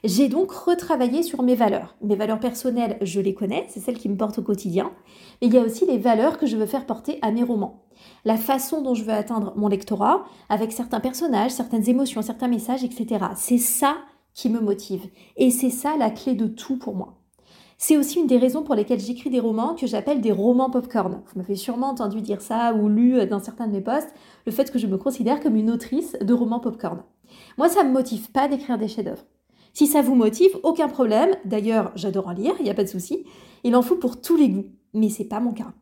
J'ai 0.02 0.26
donc 0.28 0.50
retravaillé 0.50 1.22
sur 1.22 1.44
mes 1.44 1.54
valeurs. 1.54 1.94
Mes 2.02 2.16
valeurs 2.16 2.40
personnelles, 2.40 2.98
je 3.00 3.20
les 3.20 3.32
connais, 3.32 3.66
c'est 3.68 3.78
celles 3.78 3.98
qui 3.98 4.08
me 4.08 4.16
portent 4.16 4.40
au 4.40 4.42
quotidien. 4.42 4.90
Mais 5.40 5.46
il 5.46 5.54
y 5.54 5.58
a 5.58 5.62
aussi 5.62 5.86
les 5.86 5.98
valeurs 5.98 6.38
que 6.38 6.46
je 6.46 6.56
veux 6.56 6.66
faire 6.66 6.86
porter 6.86 7.20
à 7.22 7.30
mes 7.30 7.44
romans. 7.44 7.84
La 8.24 8.36
façon 8.36 8.82
dont 8.82 8.94
je 8.94 9.04
veux 9.04 9.12
atteindre 9.12 9.52
mon 9.54 9.68
lectorat, 9.68 10.24
avec 10.48 10.72
certains 10.72 10.98
personnages, 10.98 11.52
certaines 11.52 11.88
émotions, 11.88 12.22
certains 12.22 12.48
messages, 12.48 12.82
etc. 12.82 13.24
C'est 13.36 13.58
ça 13.58 13.98
qui 14.34 14.50
me 14.50 14.58
motive. 14.58 15.06
Et 15.36 15.52
c'est 15.52 15.70
ça 15.70 15.96
la 15.96 16.10
clé 16.10 16.34
de 16.34 16.48
tout 16.48 16.76
pour 16.76 16.96
moi. 16.96 17.17
C'est 17.80 17.96
aussi 17.96 18.18
une 18.18 18.26
des 18.26 18.38
raisons 18.38 18.64
pour 18.64 18.74
lesquelles 18.74 18.98
j'écris 18.98 19.30
des 19.30 19.38
romans 19.38 19.76
que 19.76 19.86
j'appelle 19.86 20.20
des 20.20 20.32
romans 20.32 20.68
popcorn. 20.68 21.22
Vous 21.24 21.40
m'avez 21.40 21.54
sûrement 21.54 21.90
entendu 21.90 22.20
dire 22.20 22.40
ça 22.40 22.74
ou 22.74 22.88
lu 22.88 23.24
dans 23.26 23.38
certains 23.38 23.68
de 23.68 23.72
mes 23.72 23.80
posts 23.80 24.12
le 24.46 24.52
fait 24.52 24.72
que 24.72 24.80
je 24.80 24.88
me 24.88 24.98
considère 24.98 25.38
comme 25.38 25.54
une 25.54 25.70
autrice 25.70 26.16
de 26.20 26.34
romans 26.34 26.58
popcorn. 26.58 27.04
Moi, 27.56 27.68
ça 27.68 27.84
ne 27.84 27.88
me 27.88 27.92
motive 27.94 28.32
pas 28.32 28.48
d'écrire 28.48 28.78
des 28.78 28.88
chefs-d'œuvre. 28.88 29.24
Si 29.74 29.86
ça 29.86 30.02
vous 30.02 30.16
motive, 30.16 30.58
aucun 30.64 30.88
problème. 30.88 31.30
D'ailleurs, 31.44 31.92
j'adore 31.94 32.26
en 32.26 32.32
lire, 32.32 32.54
il 32.58 32.64
n'y 32.64 32.70
a 32.70 32.74
pas 32.74 32.82
de 32.82 32.88
souci. 32.88 33.24
Il 33.62 33.76
en 33.76 33.82
faut 33.82 33.94
pour 33.94 34.20
tous 34.20 34.36
les 34.36 34.48
goûts, 34.48 34.66
mais 34.92 35.08
c'est 35.08 35.24
pas 35.24 35.38
mon 35.38 35.52
cas. 35.52 35.72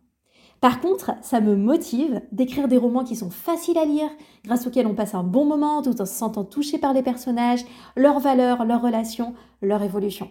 Par 0.60 0.82
contre, 0.82 1.12
ça 1.22 1.40
me 1.40 1.56
motive 1.56 2.20
d'écrire 2.30 2.68
des 2.68 2.76
romans 2.76 3.04
qui 3.04 3.16
sont 3.16 3.30
faciles 3.30 3.78
à 3.78 3.86
lire, 3.86 4.10
grâce 4.44 4.66
auxquels 4.66 4.86
on 4.86 4.94
passe 4.94 5.14
un 5.14 5.22
bon 5.22 5.46
moment 5.46 5.80
tout 5.80 5.98
en 5.98 6.06
se 6.06 6.14
sentant 6.14 6.44
touché 6.44 6.76
par 6.76 6.92
les 6.92 7.02
personnages, 7.02 7.64
leurs 7.96 8.20
valeurs, 8.20 8.66
leurs 8.66 8.82
relations, 8.82 9.32
leur 9.62 9.82
évolution. 9.82 10.28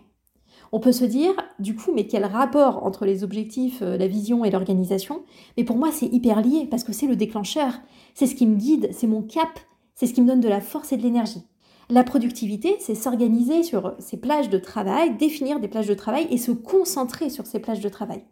On 0.72 0.80
peut 0.80 0.92
se 0.92 1.06
dire, 1.06 1.34
du 1.60 1.76
coup, 1.76 1.92
mais 1.94 2.08
quel 2.08 2.26
rapport 2.26 2.86
entre 2.86 3.06
les 3.06 3.24
objectifs, 3.24 3.82
euh, 3.82 3.98
la 3.98 4.08
vision 4.08 4.44
et 4.44 4.52
l'organisation? 4.52 5.24
Mais 5.58 5.64
pour 5.64 5.78
moi, 5.78 5.92
c'est 5.92 6.08
hyper 6.08 6.42
lié 6.42 6.68
parce 6.70 6.84
que 6.84 6.94
c'est 6.94 7.08
le 7.08 7.16
déclencheur. 7.16 7.74
C'est 8.14 8.28
ce 8.28 8.36
qui 8.36 8.48
me 8.48 8.56
guide, 8.56 8.90
c'est 8.92 9.08
mon 9.08 9.22
cap, 9.22 9.60
c'est 9.94 10.08
ce 10.08 10.14
qui 10.14 10.22
me 10.22 10.28
donne 10.28 10.42
de 10.42 10.50
la 10.50 10.62
force 10.62 10.92
et 10.92 10.98
de 10.98 11.04
l'énergie. 11.04 11.44
La 11.90 12.04
productivité, 12.04 12.78
c'est 12.80 12.96
s'organiser 12.96 13.62
sur 13.62 13.96
ces 14.00 14.18
plages 14.18 14.50
de 14.50 14.58
travail, 14.58 15.16
définir 15.18 15.60
des 15.60 15.68
plages 15.68 15.88
de 15.88 15.94
travail 15.94 16.28
et 16.32 16.38
se 16.38 16.52
concentrer 16.52 17.30
sur 17.30 17.46
ces 17.46 17.60
plages 17.60 17.82
de 17.82 17.90
travail. 17.90 18.24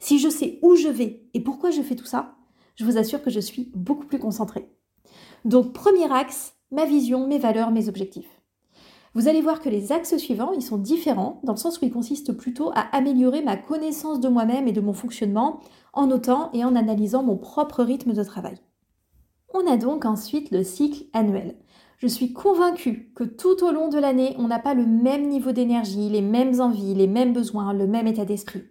Si 0.00 0.18
je 0.18 0.28
sais 0.28 0.58
où 0.62 0.76
je 0.76 0.88
vais 0.88 1.28
et 1.34 1.40
pourquoi 1.40 1.70
je 1.70 1.82
fais 1.82 1.96
tout 1.96 2.06
ça, 2.06 2.36
je 2.74 2.84
vous 2.84 2.96
assure 2.96 3.22
que 3.22 3.30
je 3.30 3.40
suis 3.40 3.70
beaucoup 3.74 4.06
plus 4.06 4.18
concentrée. 4.18 4.70
Donc 5.44 5.72
premier 5.72 6.10
axe, 6.10 6.54
ma 6.70 6.86
vision, 6.86 7.26
mes 7.26 7.38
valeurs, 7.38 7.70
mes 7.70 7.88
objectifs. 7.88 8.35
Vous 9.16 9.28
allez 9.28 9.40
voir 9.40 9.62
que 9.62 9.70
les 9.70 9.92
axes 9.92 10.18
suivants, 10.18 10.52
ils 10.52 10.60
sont 10.60 10.76
différents 10.76 11.40
dans 11.42 11.54
le 11.54 11.58
sens 11.58 11.80
où 11.80 11.86
ils 11.86 11.90
consistent 11.90 12.34
plutôt 12.34 12.70
à 12.74 12.94
améliorer 12.94 13.42
ma 13.42 13.56
connaissance 13.56 14.20
de 14.20 14.28
moi-même 14.28 14.68
et 14.68 14.72
de 14.72 14.82
mon 14.82 14.92
fonctionnement 14.92 15.60
en 15.94 16.08
notant 16.08 16.50
et 16.52 16.66
en 16.66 16.76
analysant 16.76 17.22
mon 17.22 17.38
propre 17.38 17.82
rythme 17.82 18.12
de 18.12 18.22
travail. 18.22 18.58
On 19.54 19.66
a 19.66 19.78
donc 19.78 20.04
ensuite 20.04 20.50
le 20.50 20.62
cycle 20.62 21.06
annuel. 21.14 21.56
Je 21.96 22.08
suis 22.08 22.34
convaincue 22.34 23.10
que 23.16 23.24
tout 23.24 23.64
au 23.64 23.72
long 23.72 23.88
de 23.88 23.98
l'année, 23.98 24.34
on 24.38 24.48
n'a 24.48 24.58
pas 24.58 24.74
le 24.74 24.84
même 24.84 25.30
niveau 25.30 25.52
d'énergie, 25.52 26.10
les 26.10 26.20
mêmes 26.20 26.60
envies, 26.60 26.92
les 26.92 27.06
mêmes 27.06 27.32
besoins, 27.32 27.72
le 27.72 27.86
même 27.86 28.06
état 28.06 28.26
d'esprit. 28.26 28.64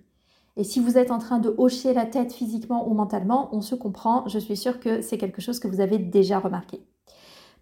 Et 0.58 0.64
si 0.64 0.80
vous 0.80 1.00
êtes 1.00 1.10
en 1.10 1.18
train 1.18 1.40
de 1.40 1.56
hocher 1.58 1.96
la 1.96 2.06
tête 2.06 2.32
physiquement 2.32 2.88
ou 2.88 2.94
mentalement, 2.94 3.50
on 3.52 3.62
se 3.62 3.74
comprend, 3.74 4.28
je 4.28 4.38
suis 4.38 4.58
sûre 4.58 4.80
que 4.80 5.02
c'est 5.02 5.18
quelque 5.18 5.42
chose 5.42 5.58
que 5.58 5.68
vous 5.68 5.82
avez 5.82 5.98
déjà 5.98 6.38
remarqué. 6.38 6.86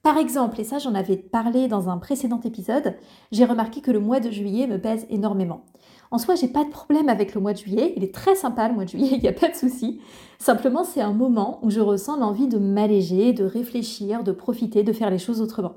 Par 0.04 0.18
exemple, 0.18 0.60
et 0.60 0.66
ça 0.66 0.80
j'en 0.80 0.96
avais 0.96 1.16
parlé 1.16 1.70
dans 1.70 1.88
un 1.88 1.98
précédent 1.98 2.42
épisode, 2.44 2.98
j'ai 3.32 3.46
remarqué 3.46 3.80
que 3.80 3.90
le 3.90 4.02
mois 4.02 4.20
de 4.20 4.30
juillet 4.30 4.68
me 4.68 4.78
pèse 4.78 5.08
énormément. 5.10 5.64
En 6.12 6.18
soi, 6.18 6.36
j'ai 6.36 6.50
pas 6.50 6.66
de 6.66 6.70
problème 6.70 7.08
avec 7.08 7.34
le 7.34 7.40
mois 7.40 7.54
de 7.54 7.60
juillet, 7.60 7.94
il 7.96 8.04
est 8.04 8.14
très 8.14 8.36
sympa 8.36 8.68
le 8.68 8.74
mois 8.74 8.84
de 8.84 8.90
juillet, 8.90 9.12
il 9.14 9.22
n'y 9.22 9.30
a 9.30 9.34
pas 9.34 9.48
de 9.48 9.56
souci. 9.56 10.02
Simplement, 10.40 10.84
c'est 10.84 11.00
un 11.00 11.14
moment 11.14 11.60
où 11.64 11.70
je 11.70 11.80
ressens 11.80 12.18
l'envie 12.18 12.50
de 12.50 12.58
m'alléger, 12.58 13.32
de 13.32 13.46
réfléchir, 13.46 14.26
de 14.26 14.34
profiter, 14.34 14.84
de 14.84 14.92
faire 14.92 15.10
les 15.10 15.20
choses 15.20 15.42
autrement. 15.42 15.76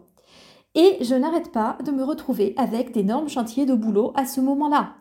Et 0.74 0.98
je 1.02 1.14
n'arrête 1.14 1.52
pas 1.52 1.78
de 1.86 1.92
me 1.92 2.02
retrouver 2.02 2.52
avec 2.56 2.92
d'énormes 2.92 3.28
chantiers 3.28 3.64
de 3.64 3.74
boulot 3.74 4.12
à 4.16 4.26
ce 4.26 4.40
moment-là. 4.40 4.94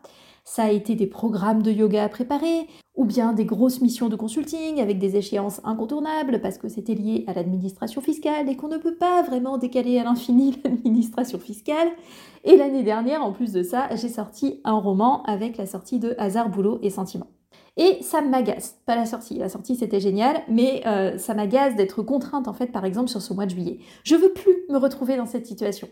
Ça 0.45 0.65
a 0.65 0.69
été 0.69 0.93
des 0.93 1.07
programmes 1.07 1.63
de 1.63 1.71
yoga 1.71 2.03
à 2.03 2.09
préparer, 2.09 2.67
ou 2.95 3.03
bien 3.03 3.33
des 3.33 3.45
grosses 3.45 3.81
missions 3.81 4.09
de 4.09 4.15
consulting 4.15 4.79
avec 4.79 4.99
des 4.99 5.17
échéances 5.17 5.59
incontournables 5.63 6.39
parce 6.39 6.59
que 6.59 6.69
c'était 6.69 6.93
lié 6.93 7.25
à 7.27 7.33
l'administration 7.33 7.99
fiscale 7.99 8.47
et 8.47 8.55
qu'on 8.55 8.67
ne 8.67 8.77
peut 8.77 8.95
pas 8.95 9.23
vraiment 9.23 9.57
décaler 9.57 9.97
à 9.99 10.03
l'infini 10.03 10.61
l'administration 10.63 11.39
fiscale. 11.39 11.89
Et 12.43 12.57
l'année 12.57 12.83
dernière, 12.83 13.23
en 13.23 13.31
plus 13.31 13.51
de 13.51 13.63
ça, 13.63 13.89
j'ai 13.95 14.07
sorti 14.07 14.61
un 14.63 14.77
roman 14.77 15.23
avec 15.23 15.57
la 15.57 15.65
sortie 15.65 15.99
de 15.99 16.13
Hasard, 16.19 16.49
Boulot 16.49 16.79
et 16.83 16.91
Sentiments. 16.91 17.31
Et 17.77 17.97
ça 18.01 18.21
m'agace, 18.21 18.79
pas 18.85 18.95
la 18.95 19.05
sortie, 19.05 19.37
la 19.37 19.49
sortie 19.49 19.75
c'était 19.75 19.99
génial, 19.99 20.43
mais 20.47 20.81
euh, 20.85 21.17
ça 21.17 21.33
m'agace 21.33 21.75
d'être 21.75 22.03
contrainte 22.03 22.47
en 22.47 22.53
fait 22.53 22.67
par 22.67 22.85
exemple 22.85 23.09
sur 23.09 23.21
ce 23.21 23.33
mois 23.33 23.45
de 23.45 23.51
juillet. 23.51 23.79
Je 24.03 24.15
veux 24.15 24.31
plus 24.31 24.55
me 24.69 24.77
retrouver 24.77 25.17
dans 25.17 25.25
cette 25.25 25.45
situation. 25.45 25.89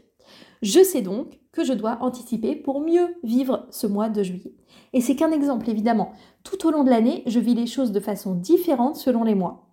Je 0.61 0.83
sais 0.83 1.01
donc 1.01 1.39
que 1.51 1.63
je 1.63 1.73
dois 1.73 1.97
anticiper 2.01 2.55
pour 2.55 2.81
mieux 2.81 3.15
vivre 3.23 3.67
ce 3.69 3.87
mois 3.87 4.09
de 4.09 4.23
juillet. 4.23 4.53
Et 4.93 5.01
c'est 5.01 5.15
qu'un 5.15 5.31
exemple 5.31 5.69
évidemment. 5.69 6.13
Tout 6.43 6.67
au 6.67 6.71
long 6.71 6.83
de 6.83 6.89
l'année, 6.89 7.23
je 7.25 7.39
vis 7.39 7.55
les 7.55 7.67
choses 7.67 7.91
de 7.91 7.99
façon 7.99 8.33
différente 8.35 8.95
selon 8.95 9.23
les 9.23 9.35
mois. 9.35 9.67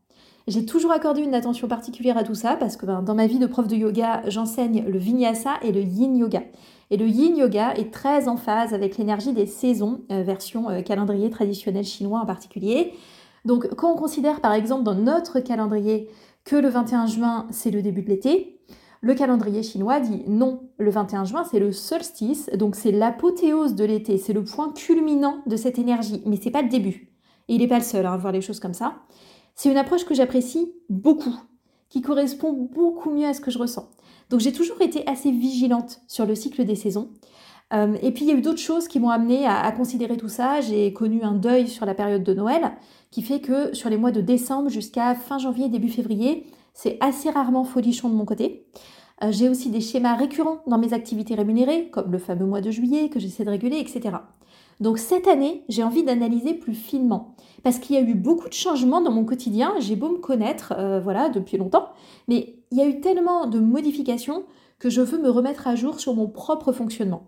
J'ai 0.47 0.65
toujours 0.65 0.93
accordé 0.93 1.21
une 1.21 1.35
attention 1.35 1.69
particulière 1.69 2.17
à 2.17 2.25
tout 2.25 2.35
ça 2.35 2.57
parce 2.57 2.77
que 2.77 2.87
ben, 2.87 3.03
dans 3.03 3.15
ma 3.15 3.27
vie 3.27 3.39
de 3.39 3.47
prof 3.47 3.69
de 3.69 3.77
yoga, 3.77 4.23
j'enseigne 4.27 4.85
le 4.87 4.99
vinyasa 4.99 5.53
et 5.63 5.71
le 5.71 5.81
yin 5.81 6.17
yoga. 6.17 6.43
Et 6.91 6.97
le 6.97 7.07
yin 7.07 7.37
yoga 7.37 7.75
est 7.75 7.93
très 7.93 8.27
en 8.27 8.37
phase 8.37 8.75
avec 8.75 8.99
l'énergie 8.99 9.33
des 9.33 9.47
saisons, 9.47 10.01
euh, 10.11 10.23
version 10.23 10.69
euh, 10.69 10.83
calendrier 10.83 11.31
traditionnel 11.31 11.85
chinois 11.85 12.21
en 12.21 12.27
particulier. 12.27 12.95
Donc 13.45 13.69
quand 13.77 13.93
on 13.93 13.97
considère 13.97 14.41
par 14.41 14.53
exemple 14.53 14.83
dans 14.83 14.95
notre 14.95 15.41
calendrier 15.41 16.09
que 16.45 16.57
le 16.57 16.69
21 16.69 17.07
juin 17.07 17.47
c'est 17.51 17.71
le 17.71 17.83
début 17.83 18.03
de 18.03 18.09
l'été, 18.09 18.60
le 19.03 19.15
calendrier 19.15 19.63
chinois 19.63 20.01
dit 20.01 20.23
non, 20.27 20.69
le 20.79 20.91
21 20.91 21.25
juin 21.25 21.45
c'est 21.45 21.59
le 21.59 21.73
solstice, 21.73 22.51
donc 22.55 22.77
c'est 22.77 22.93
l'apothéose 22.93 23.75
de 23.75 23.85
l'été, 23.85 24.19
c'est 24.19 24.33
le 24.33 24.45
point 24.45 24.73
culminant 24.73 25.43
de 25.47 25.57
cette 25.57 25.79
énergie, 25.79 26.23
mais 26.27 26.39
c'est 26.41 26.51
pas 26.51 26.63
le 26.63 26.69
début. 26.69 27.13
Et 27.49 27.55
il 27.55 27.59
n'est 27.59 27.69
pas 27.69 27.79
le 27.79 27.85
seul 27.85 28.07
à 28.07 28.17
voir 28.17 28.33
les 28.33 28.43
choses 28.43 28.61
comme 28.61 28.75
ça. 28.75 28.97
C'est 29.55 29.71
une 29.71 29.77
approche 29.77 30.05
que 30.05 30.15
j'apprécie 30.15 30.73
beaucoup, 30.89 31.35
qui 31.89 32.03
correspond 32.03 32.53
beaucoup 32.53 33.11
mieux 33.11 33.27
à 33.27 33.35
ce 33.35 33.41
que 33.41 33.51
je 33.51 33.59
ressens. 33.59 33.91
Donc 34.29 34.41
j'ai 34.41 34.53
toujours 34.53 34.81
été 34.81 35.07
assez 35.09 35.31
vigilante 35.31 36.01
sur 36.07 36.27
le 36.27 36.35
cycle 36.35 36.65
des 36.65 36.77
saisons. 36.77 37.11
Euh, 37.73 37.97
et 38.03 38.13
puis 38.13 38.25
il 38.25 38.29
y 38.29 38.33
a 38.33 38.35
eu 38.35 38.43
d'autres 38.43 38.61
choses 38.61 38.89
qui 38.89 38.99
m'ont 38.99 39.11
amené 39.11 39.47
à, 39.47 39.71
considérer 39.73 40.17
tout 40.17 40.29
ça. 40.29 40.61
J'ai 40.61 40.93
connu 40.93 41.23
un 41.23 41.35
deuil 41.35 41.69
sur 41.69 41.87
la 41.87 41.95
période 41.95 42.23
de 42.23 42.35
Noël, 42.35 42.73
qui 43.11 43.23
fait 43.23 43.41
que 43.41 43.75
sur 43.75 43.91
les 43.91 43.97
mois 43.97 44.11
de 44.13 44.21
décembre 44.21 44.71
jusqu'à 44.71 45.15
fin 45.15 45.39
janvier, 45.39 45.69
début 45.69 45.89
février, 45.89 46.47
c'est 46.75 46.97
assez 47.01 47.31
rarement 47.31 47.65
folichon 47.65 48.09
de 48.09 48.15
mon 48.15 48.25
côté. 48.25 48.67
Euh, 49.23 49.33
j'ai 49.33 49.49
aussi 49.49 49.71
des 49.71 49.81
schémas 49.81 50.15
récurrents 50.15 50.63
dans 50.67 50.79
mes 50.79 50.93
activités 50.93 51.35
rémunérées, 51.35 51.91
comme 51.91 52.11
le 52.11 52.19
fameux 52.19 52.47
mois 52.47 52.61
de 52.61 52.71
juillet 52.71 53.09
que 53.11 53.21
j'essaie 53.21 53.45
de 53.45 53.51
réguler, 53.51 53.79
etc. 53.79 54.17
Donc 54.81 54.99
cette 54.99 55.29
année, 55.29 55.65
j'ai 55.69 55.83
envie 55.83 56.03
d'analyser 56.03 56.55
plus 56.55 56.75
finement 56.75 57.35
parce 57.63 57.79
qu'il 57.79 57.97
y 57.97 57.99
a 57.99 58.03
eu 58.03 58.15
beaucoup 58.15 58.49
de 58.49 58.55
changements 58.55 59.03
dans 59.03 59.11
mon 59.11 59.25
quotidien. 59.25 59.75
J'ai 59.79 59.95
beau 59.95 60.09
me 60.09 60.19
connaître, 60.19 60.73
euh, 60.79 61.01
voilà, 61.01 61.29
depuis 61.29 61.59
longtemps, 61.59 61.89
mais 62.29 62.57
il 62.71 62.79
y 62.79 62.81
a 62.81 62.87
eu 62.87 63.01
tellement 63.01 63.47
de 63.47 63.59
modifications 63.59 64.45
que 64.79 64.89
je 64.89 65.03
veux 65.03 65.19
me 65.19 65.29
remettre 65.29 65.67
à 65.67 65.77
jour 65.77 66.01
sur 66.01 66.15
mon 66.15 66.27
propre 66.27 66.73
fonctionnement. 66.73 67.25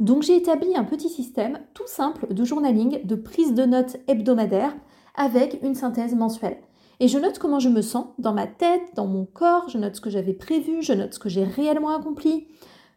Donc 0.00 0.22
j'ai 0.22 0.36
établi 0.36 0.74
un 0.74 0.84
petit 0.84 1.10
système 1.10 1.60
tout 1.74 1.86
simple 1.86 2.32
de 2.32 2.44
journaling, 2.44 3.04
de 3.04 3.14
prise 3.14 3.52
de 3.52 3.64
notes 3.64 3.98
hebdomadaire 4.08 4.74
avec 5.14 5.58
une 5.62 5.74
synthèse 5.74 6.14
mensuelle. 6.14 6.56
Et 7.00 7.08
je 7.08 7.18
note 7.18 7.38
comment 7.38 7.60
je 7.60 7.68
me 7.68 7.82
sens 7.82 8.06
dans 8.18 8.32
ma 8.32 8.46
tête, 8.46 8.82
dans 8.94 9.06
mon 9.06 9.24
corps, 9.24 9.68
je 9.68 9.78
note 9.78 9.96
ce 9.96 10.00
que 10.00 10.10
j'avais 10.10 10.34
prévu, 10.34 10.82
je 10.82 10.92
note 10.92 11.14
ce 11.14 11.18
que 11.18 11.28
j'ai 11.28 11.44
réellement 11.44 11.90
accompli, 11.90 12.46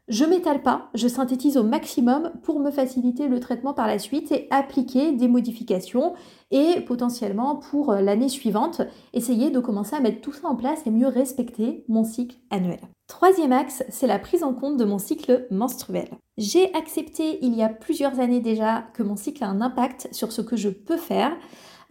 je 0.08 0.24
m'étale 0.24 0.62
pas, 0.62 0.90
je 0.94 1.10
synthétise 1.10 1.58
au 1.58 1.64
maximum 1.64 2.32
pour 2.44 2.62
me 2.62 2.72
faciliter 2.72 3.28
le 3.28 3.42
traitement 3.42 3.74
par 3.74 3.88
la 3.88 4.00
suite 4.00 4.32
et 4.32 4.48
appliquer 4.52 5.12
des 5.12 5.28
modifications 5.28 6.14
et 6.50 6.80
potentiellement 6.80 7.58
pour 7.58 7.92
l'année 7.92 8.30
suivante, 8.30 8.82
essayer 9.14 9.50
de 9.50 9.60
commencer 9.60 9.98
à 9.98 10.00
mettre 10.00 10.22
tout 10.22 10.32
ça 10.32 10.48
en 10.48 10.56
place 10.56 10.80
et 10.86 10.92
mieux 10.92 11.10
respecter 11.10 11.84
mon 11.90 12.06
cycle 12.06 12.38
annuel. 12.52 12.80
Troisième 13.08 13.52
axe, 13.52 13.84
c'est 13.90 14.08
la 14.08 14.18
prise 14.18 14.44
en 14.44 14.54
compte 14.54 14.78
de 14.78 14.86
mon 14.86 14.98
cycle 14.98 15.46
menstruel. 15.52 16.08
J'ai 16.38 16.74
accepté 16.74 17.40
il 17.42 17.54
y 17.54 17.62
a 17.64 17.70
plusieurs 17.70 18.22
années 18.22 18.40
déjà 18.40 18.86
que 18.94 19.04
mon 19.04 19.18
cycle 19.18 19.44
a 19.44 19.50
un 19.50 19.60
impact 19.60 20.08
sur 20.14 20.32
ce 20.32 20.42
que 20.42 20.56
je 20.56 20.70
peux 20.70 20.98
faire. 20.98 21.36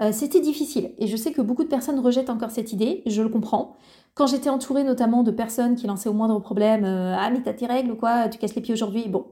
Euh, 0.02 0.12
c'était 0.12 0.40
difficile 0.40 0.92
et 0.98 1.06
je 1.06 1.16
sais 1.16 1.32
que 1.32 1.40
beaucoup 1.40 1.64
de 1.64 1.68
personnes 1.68 1.98
rejettent 1.98 2.28
encore 2.28 2.50
cette 2.50 2.72
idée, 2.72 3.02
je 3.06 3.22
le 3.22 3.30
comprends. 3.30 3.76
Quand 4.14 4.26
j'étais 4.26 4.50
entourée 4.50 4.84
notamment 4.84 5.22
de 5.22 5.30
personnes 5.30 5.74
qui 5.74 5.86
lançaient 5.86 6.10
au 6.10 6.14
moindre 6.14 6.38
problème 6.38 6.84
euh, 6.84 7.16
Ah, 7.18 7.30
mais 7.30 7.42
t'as 7.42 7.54
tes 7.54 7.66
règles 7.66 7.92
ou 7.92 7.96
quoi? 7.96 8.28
Tu 8.28 8.38
casses 8.38 8.54
les 8.54 8.62
pieds 8.62 8.74
aujourd'hui? 8.74 9.08
Bon, 9.08 9.26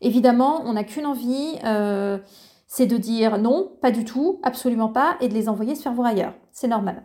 évidemment, 0.00 0.62
on 0.64 0.72
n'a 0.72 0.84
qu'une 0.84 1.06
envie, 1.06 1.54
euh, 1.64 2.18
c'est 2.66 2.86
de 2.86 2.96
dire 2.96 3.38
non, 3.38 3.70
pas 3.80 3.92
du 3.92 4.04
tout, 4.04 4.40
absolument 4.42 4.88
pas, 4.88 5.16
et 5.20 5.28
de 5.28 5.34
les 5.34 5.48
envoyer 5.48 5.74
se 5.76 5.82
faire 5.82 5.94
voir 5.94 6.08
ailleurs. 6.08 6.34
C'est 6.52 6.68
normal. 6.68 7.04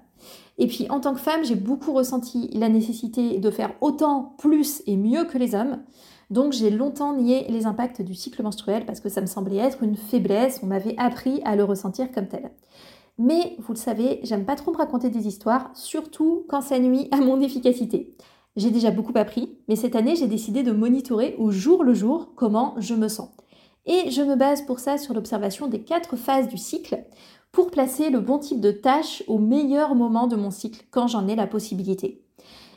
Et 0.57 0.67
puis, 0.67 0.87
en 0.89 0.99
tant 0.99 1.13
que 1.13 1.19
femme, 1.19 1.43
j'ai 1.43 1.55
beaucoup 1.55 1.93
ressenti 1.93 2.49
la 2.53 2.69
nécessité 2.69 3.39
de 3.39 3.51
faire 3.51 3.73
autant, 3.81 4.35
plus 4.37 4.81
et 4.87 4.95
mieux 4.95 5.25
que 5.25 5.37
les 5.37 5.53
hommes. 5.53 5.83
Donc, 6.31 6.53
j'ai 6.53 6.71
longtemps 6.71 7.13
nié 7.13 7.45
les 7.49 7.65
impacts 7.65 8.01
du 8.01 8.15
cycle 8.15 8.41
menstruel 8.41 8.85
parce 8.85 8.99
que 8.99 9.09
ça 9.09 9.21
me 9.21 9.27
semblait 9.27 9.57
être 9.57 9.83
une 9.83 9.95
faiblesse. 9.95 10.59
On 10.63 10.67
m'avait 10.67 10.95
appris 10.97 11.41
à 11.45 11.55
le 11.55 11.63
ressentir 11.63 12.11
comme 12.11 12.27
tel. 12.27 12.51
Mais 13.17 13.55
vous 13.59 13.73
le 13.73 13.79
savez, 13.79 14.19
j'aime 14.23 14.45
pas 14.45 14.55
trop 14.55 14.71
me 14.71 14.77
raconter 14.77 15.09
des 15.09 15.27
histoires, 15.27 15.71
surtout 15.73 16.45
quand 16.49 16.61
ça 16.61 16.79
nuit 16.79 17.07
à 17.11 17.17
mon 17.17 17.39
efficacité. 17.39 18.15
J'ai 18.57 18.71
déjà 18.71 18.91
beaucoup 18.91 19.13
appris, 19.15 19.57
mais 19.67 19.75
cette 19.75 19.95
année, 19.95 20.15
j'ai 20.15 20.27
décidé 20.27 20.63
de 20.63 20.71
monitorer 20.71 21.35
au 21.37 21.51
jour 21.51 21.83
le 21.83 21.93
jour 21.93 22.33
comment 22.35 22.75
je 22.77 22.93
me 22.93 23.07
sens. 23.07 23.29
Et 23.85 24.11
je 24.11 24.21
me 24.21 24.35
base 24.35 24.63
pour 24.63 24.79
ça 24.79 24.97
sur 24.97 25.13
l'observation 25.13 25.67
des 25.67 25.83
quatre 25.83 26.15
phases 26.15 26.47
du 26.47 26.57
cycle 26.57 27.05
pour 27.51 27.71
placer 27.71 28.09
le 28.09 28.19
bon 28.19 28.39
type 28.39 28.59
de 28.59 28.71
tâche 28.71 29.23
au 29.27 29.37
meilleur 29.37 29.95
moment 29.95 30.27
de 30.27 30.35
mon 30.35 30.51
cycle 30.51 30.85
quand 30.91 31.07
j'en 31.07 31.27
ai 31.27 31.35
la 31.35 31.47
possibilité. 31.47 32.21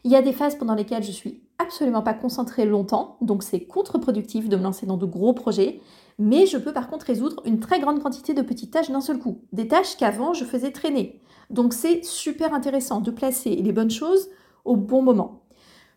Il 0.04 0.12
y 0.12 0.16
a 0.16 0.22
des 0.22 0.32
phases 0.32 0.56
pendant 0.56 0.74
lesquelles 0.74 1.02
je 1.02 1.10
suis 1.10 1.42
absolument 1.58 2.02
pas 2.02 2.14
concentrée 2.14 2.64
longtemps, 2.64 3.16
donc 3.20 3.42
c'est 3.42 3.64
contre-productif 3.66 4.48
de 4.48 4.56
me 4.56 4.62
lancer 4.62 4.86
dans 4.86 4.96
de 4.96 5.06
gros 5.06 5.32
projets, 5.32 5.80
mais 6.18 6.46
je 6.46 6.58
peux 6.58 6.72
par 6.72 6.88
contre 6.88 7.06
résoudre 7.06 7.42
une 7.44 7.60
très 7.60 7.80
grande 7.80 8.02
quantité 8.02 8.34
de 8.34 8.42
petites 8.42 8.72
tâches 8.72 8.90
d'un 8.90 9.00
seul 9.00 9.18
coup, 9.18 9.40
des 9.52 9.68
tâches 9.68 9.96
qu'avant 9.96 10.34
je 10.34 10.44
faisais 10.44 10.72
traîner. 10.72 11.20
Donc 11.50 11.72
c'est 11.72 12.04
super 12.04 12.54
intéressant 12.54 13.00
de 13.00 13.10
placer 13.10 13.56
les 13.56 13.72
bonnes 13.72 13.90
choses 13.90 14.28
au 14.64 14.76
bon 14.76 15.02
moment. 15.02 15.42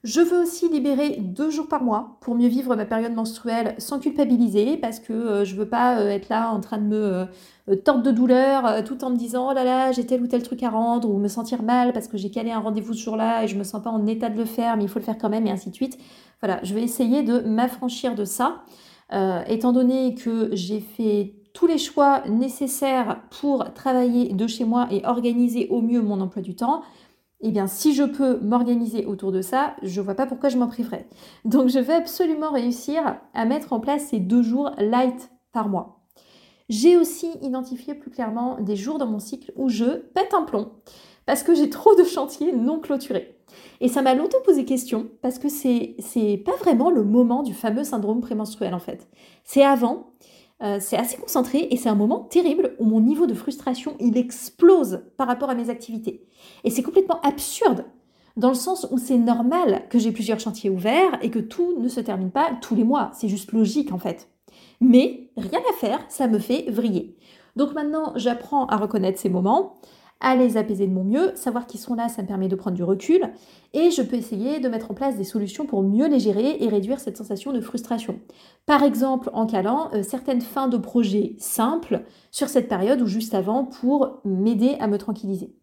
Je 0.04 0.20
veux 0.20 0.42
aussi 0.42 0.68
libérer 0.68 1.18
deux 1.20 1.52
jours 1.52 1.68
par 1.68 1.84
mois 1.84 2.18
pour 2.22 2.34
mieux 2.34 2.48
vivre 2.48 2.76
ma 2.76 2.86
période 2.86 3.14
menstruelle 3.14 3.76
sans 3.78 4.00
culpabiliser 4.00 4.78
parce 4.78 5.00
que 5.00 5.14
euh, 5.14 5.46
je 5.46 5.56
veux 5.56 5.68
pas 5.68 6.00
euh, 6.00 6.10
être 6.10 6.28
là 6.30 6.50
en 6.50 6.60
train 6.60 6.80
de 6.80 6.86
me 6.86 7.28
euh, 7.70 7.76
tordre 7.76 8.02
de 8.02 8.10
douleur 8.10 8.84
tout 8.84 9.04
en 9.04 9.12
me 9.12 9.16
disant 9.16 9.52
oh 9.52 9.54
là 9.54 9.64
là 9.64 9.92
j'ai 9.92 10.04
tel 10.08 10.24
ou 10.24 10.28
tel 10.28 10.42
truc 10.42 10.64
à 10.64 10.72
rendre 10.72 11.08
ou 11.08 11.20
me 11.20 11.28
sentir 11.28 11.62
mal 11.62 11.94
parce 11.94 12.08
que 12.08 12.18
j'ai 12.18 12.32
calé 12.32 12.50
un 12.50 12.60
rendez-vous 12.60 12.96
ce 12.96 13.04
jour-là 13.04 13.44
et 13.44 13.48
je 13.48 13.56
me 13.56 13.64
sens 13.64 13.84
pas 13.84 13.92
en 13.92 14.08
état 14.08 14.30
de 14.30 14.38
le 14.38 14.46
faire 14.46 14.76
mais 14.76 14.86
il 14.86 14.90
faut 14.90 14.98
le 14.98 15.06
faire 15.06 15.20
quand 15.20 15.30
même 15.30 15.46
et 15.46 15.52
ainsi 15.52 15.70
de 15.70 15.76
suite. 15.76 16.00
Voilà, 16.42 16.60
je 16.64 16.74
vais 16.74 16.82
essayer 16.82 17.22
de 17.22 17.42
m'affranchir 17.42 18.16
de 18.16 18.26
ça 18.26 18.64
euh, 19.14 19.44
étant 19.48 19.72
donné 19.72 20.16
que 20.16 20.50
j'ai 20.54 20.80
fait 20.80 21.36
tous 21.54 21.68
les 21.68 21.78
choix 21.78 22.24
nécessaires 22.28 23.22
pour 23.42 23.74
travailler 23.74 24.34
de 24.34 24.48
chez 24.48 24.64
moi 24.64 24.88
et 24.90 25.06
organiser 25.06 25.68
au 25.70 25.82
mieux 25.82 26.02
mon 26.02 26.22
emploi 26.22 26.42
du 26.42 26.56
temps, 26.56 26.82
eh 27.42 27.52
bien, 27.52 27.68
si 27.68 27.94
je 27.94 28.04
peux 28.04 28.40
m'organiser 28.40 29.06
autour 29.06 29.32
de 29.32 29.42
ça, 29.42 29.76
je 29.82 30.00
ne 30.00 30.06
vois 30.06 30.16
pas 30.16 30.28
pourquoi 30.28 30.50
je 30.50 30.58
m'en 30.58 30.68
priverais. 30.68 31.08
Donc, 31.44 31.70
je 31.70 31.80
vais 31.80 31.94
absolument 31.94 32.52
réussir 32.52 33.18
à 33.34 33.46
mettre 33.46 33.74
en 33.74 33.80
place 33.80 34.08
ces 34.08 34.20
deux 34.20 34.44
jours 34.44 34.72
light 34.78 35.32
par 35.52 35.68
mois. 35.68 36.02
J'ai 36.70 36.96
aussi 36.96 37.30
identifié 37.42 37.96
plus 37.96 38.12
clairement 38.12 38.58
des 38.62 38.76
jours 38.76 38.98
dans 38.98 39.08
mon 39.08 39.20
cycle 39.20 39.52
où 39.58 39.68
je 39.68 39.86
pète 39.86 40.34
un 40.34 40.44
plomb 40.44 40.72
parce 41.26 41.44
que 41.44 41.54
j'ai 41.54 41.70
trop 41.70 41.96
de 41.96 42.04
chantiers 42.04 42.54
non 42.54 42.80
clôturés. 42.80 43.41
Et 43.80 43.88
ça 43.88 44.02
m'a 44.02 44.14
longtemps 44.14 44.42
posé 44.46 44.66
question 44.66 45.10
parce 45.22 45.40
que 45.40 45.50
c'est 45.50 45.96
c'est 46.00 46.38
pas 46.38 46.56
vraiment 46.60 46.90
le 46.90 47.04
moment 47.04 47.44
du 47.44 47.54
fameux 47.54 47.84
syndrome 47.84 48.22
prémenstruel 48.22 48.74
en 48.74 48.80
fait. 48.80 49.08
C'est 49.44 49.64
avant, 49.64 50.14
euh, 50.62 50.78
c'est 50.80 50.98
assez 50.98 51.18
concentré 51.18 51.68
et 51.72 51.78
c'est 51.78 51.90
un 51.90 51.96
moment 51.96 52.20
terrible 52.20 52.76
où 52.80 52.86
mon 52.86 53.02
niveau 53.02 53.26
de 53.26 53.34
frustration 53.34 53.96
il 54.00 54.18
explose 54.18 55.04
par 55.18 55.28
rapport 55.28 55.50
à 55.50 55.56
mes 55.56 55.70
activités. 55.70 56.26
Et 56.64 56.70
c'est 56.70 56.84
complètement 56.84 57.20
absurde 57.22 57.86
dans 58.38 58.50
le 58.50 58.56
sens 58.56 58.88
où 58.92 58.98
c'est 58.98 59.18
normal 59.18 59.84
que 59.90 60.00
j'ai 60.00 60.12
plusieurs 60.12 60.40
chantiers 60.40 60.70
ouverts 60.70 61.18
et 61.22 61.30
que 61.30 61.40
tout 61.40 61.80
ne 61.80 61.88
se 61.88 62.00
termine 62.00 62.32
pas 62.32 62.52
tous 62.62 62.76
les 62.76 62.84
mois. 62.84 63.12
C'est 63.14 63.28
juste 63.28 63.52
logique 63.52 63.92
en 63.92 63.98
fait. 63.98 64.30
Mais 64.80 65.30
rien 65.38 65.60
à 65.70 65.74
faire, 65.74 66.00
ça 66.10 66.28
me 66.28 66.40
fait 66.40 66.70
vriller. 66.70 67.18
Donc 67.56 67.74
maintenant, 67.74 68.14
j'apprends 68.16 68.66
à 68.68 68.78
reconnaître 68.78 69.20
ces 69.20 69.30
moments, 69.30 69.76
à 70.22 70.36
les 70.36 70.56
apaiser 70.56 70.88
de 70.88 70.94
mon 70.94 71.04
mieux, 71.04 71.32
savoir 71.36 71.68
qu'ils 71.68 71.80
sont 71.80 71.96
là, 71.96 72.08
ça 72.08 72.22
me 72.22 72.28
permet 72.28 72.48
de 72.48 72.56
prendre 72.56 72.76
du 72.76 72.84
recul, 72.84 73.22
et 73.74 73.92
je 73.92 74.02
peux 74.02 74.16
essayer 74.16 74.60
de 74.60 74.70
mettre 74.70 74.92
en 74.92 74.94
place 74.94 75.18
des 75.18 75.24
solutions 75.24 75.66
pour 75.66 75.82
mieux 75.82 76.08
les 76.08 76.20
gérer 76.20 76.58
et 76.60 76.70
réduire 76.70 77.00
cette 77.00 77.18
sensation 77.18 77.52
de 77.52 77.62
frustration. 77.62 78.20
Par 78.66 78.84
exemple, 78.84 79.30
en 79.34 79.46
calant 79.46 79.90
euh, 79.94 80.04
certaines 80.04 80.42
fins 80.42 80.68
de 80.68 80.78
projet 80.78 81.36
simples 81.40 82.04
sur 82.32 82.48
cette 82.48 82.70
période 82.70 83.02
ou 83.02 83.08
juste 83.08 83.34
avant 83.34 83.66
pour 83.66 84.22
m'aider 84.24 84.78
à 84.80 84.88
me 84.88 84.98
tranquilliser. 84.98 85.56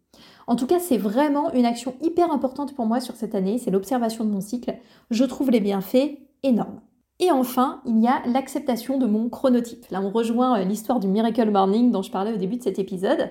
En 0.47 0.55
tout 0.55 0.67
cas, 0.67 0.79
c'est 0.79 0.97
vraiment 0.97 1.53
une 1.53 1.65
action 1.65 1.95
hyper 2.01 2.31
importante 2.31 2.75
pour 2.75 2.85
moi 2.85 2.99
sur 2.99 3.15
cette 3.15 3.35
année, 3.35 3.59
c'est 3.59 3.71
l'observation 3.71 4.25
de 4.25 4.31
mon 4.31 4.41
cycle. 4.41 4.75
Je 5.11 5.23
trouve 5.23 5.51
les 5.51 5.59
bienfaits 5.59 6.17
énormes. 6.43 6.81
Et 7.21 7.31
enfin, 7.31 7.81
il 7.85 7.99
y 7.99 8.07
a 8.07 8.21
l'acceptation 8.25 8.97
de 8.97 9.05
mon 9.05 9.27
chronotype. 9.29 9.85
Là, 9.91 10.01
on 10.01 10.09
rejoint 10.09 10.59
euh, 10.59 10.63
l'histoire 10.63 10.99
du 10.99 11.07
Miracle 11.07 11.51
Morning 11.51 11.91
dont 11.91 12.01
je 12.01 12.11
parlais 12.11 12.33
au 12.33 12.37
début 12.37 12.55
de 12.55 12.63
cet 12.63 12.79
épisode. 12.79 13.29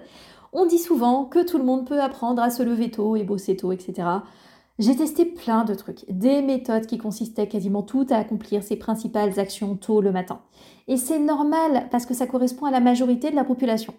On 0.52 0.66
dit 0.66 0.78
souvent 0.78 1.24
que 1.24 1.44
tout 1.44 1.58
le 1.58 1.64
monde 1.64 1.86
peut 1.86 2.00
apprendre 2.00 2.42
à 2.42 2.50
se 2.50 2.62
lever 2.62 2.90
tôt 2.90 3.16
et 3.16 3.24
bosser 3.24 3.56
tôt, 3.56 3.72
etc. 3.72 4.08
J'ai 4.78 4.94
testé 4.94 5.24
plein 5.24 5.64
de 5.64 5.74
trucs, 5.74 6.04
des 6.08 6.40
méthodes 6.40 6.86
qui 6.86 6.98
consistaient 6.98 7.48
quasiment 7.48 7.82
toutes 7.82 8.12
à 8.12 8.18
accomplir 8.18 8.62
ses 8.62 8.76
principales 8.76 9.40
actions 9.40 9.76
tôt 9.76 10.00
le 10.00 10.12
matin. 10.12 10.40
Et 10.86 10.96
c'est 10.96 11.18
normal 11.18 11.88
parce 11.90 12.06
que 12.06 12.14
ça 12.14 12.26
correspond 12.26 12.66
à 12.66 12.70
la 12.70 12.80
majorité 12.80 13.30
de 13.30 13.36
la 13.36 13.44
population. 13.44 13.94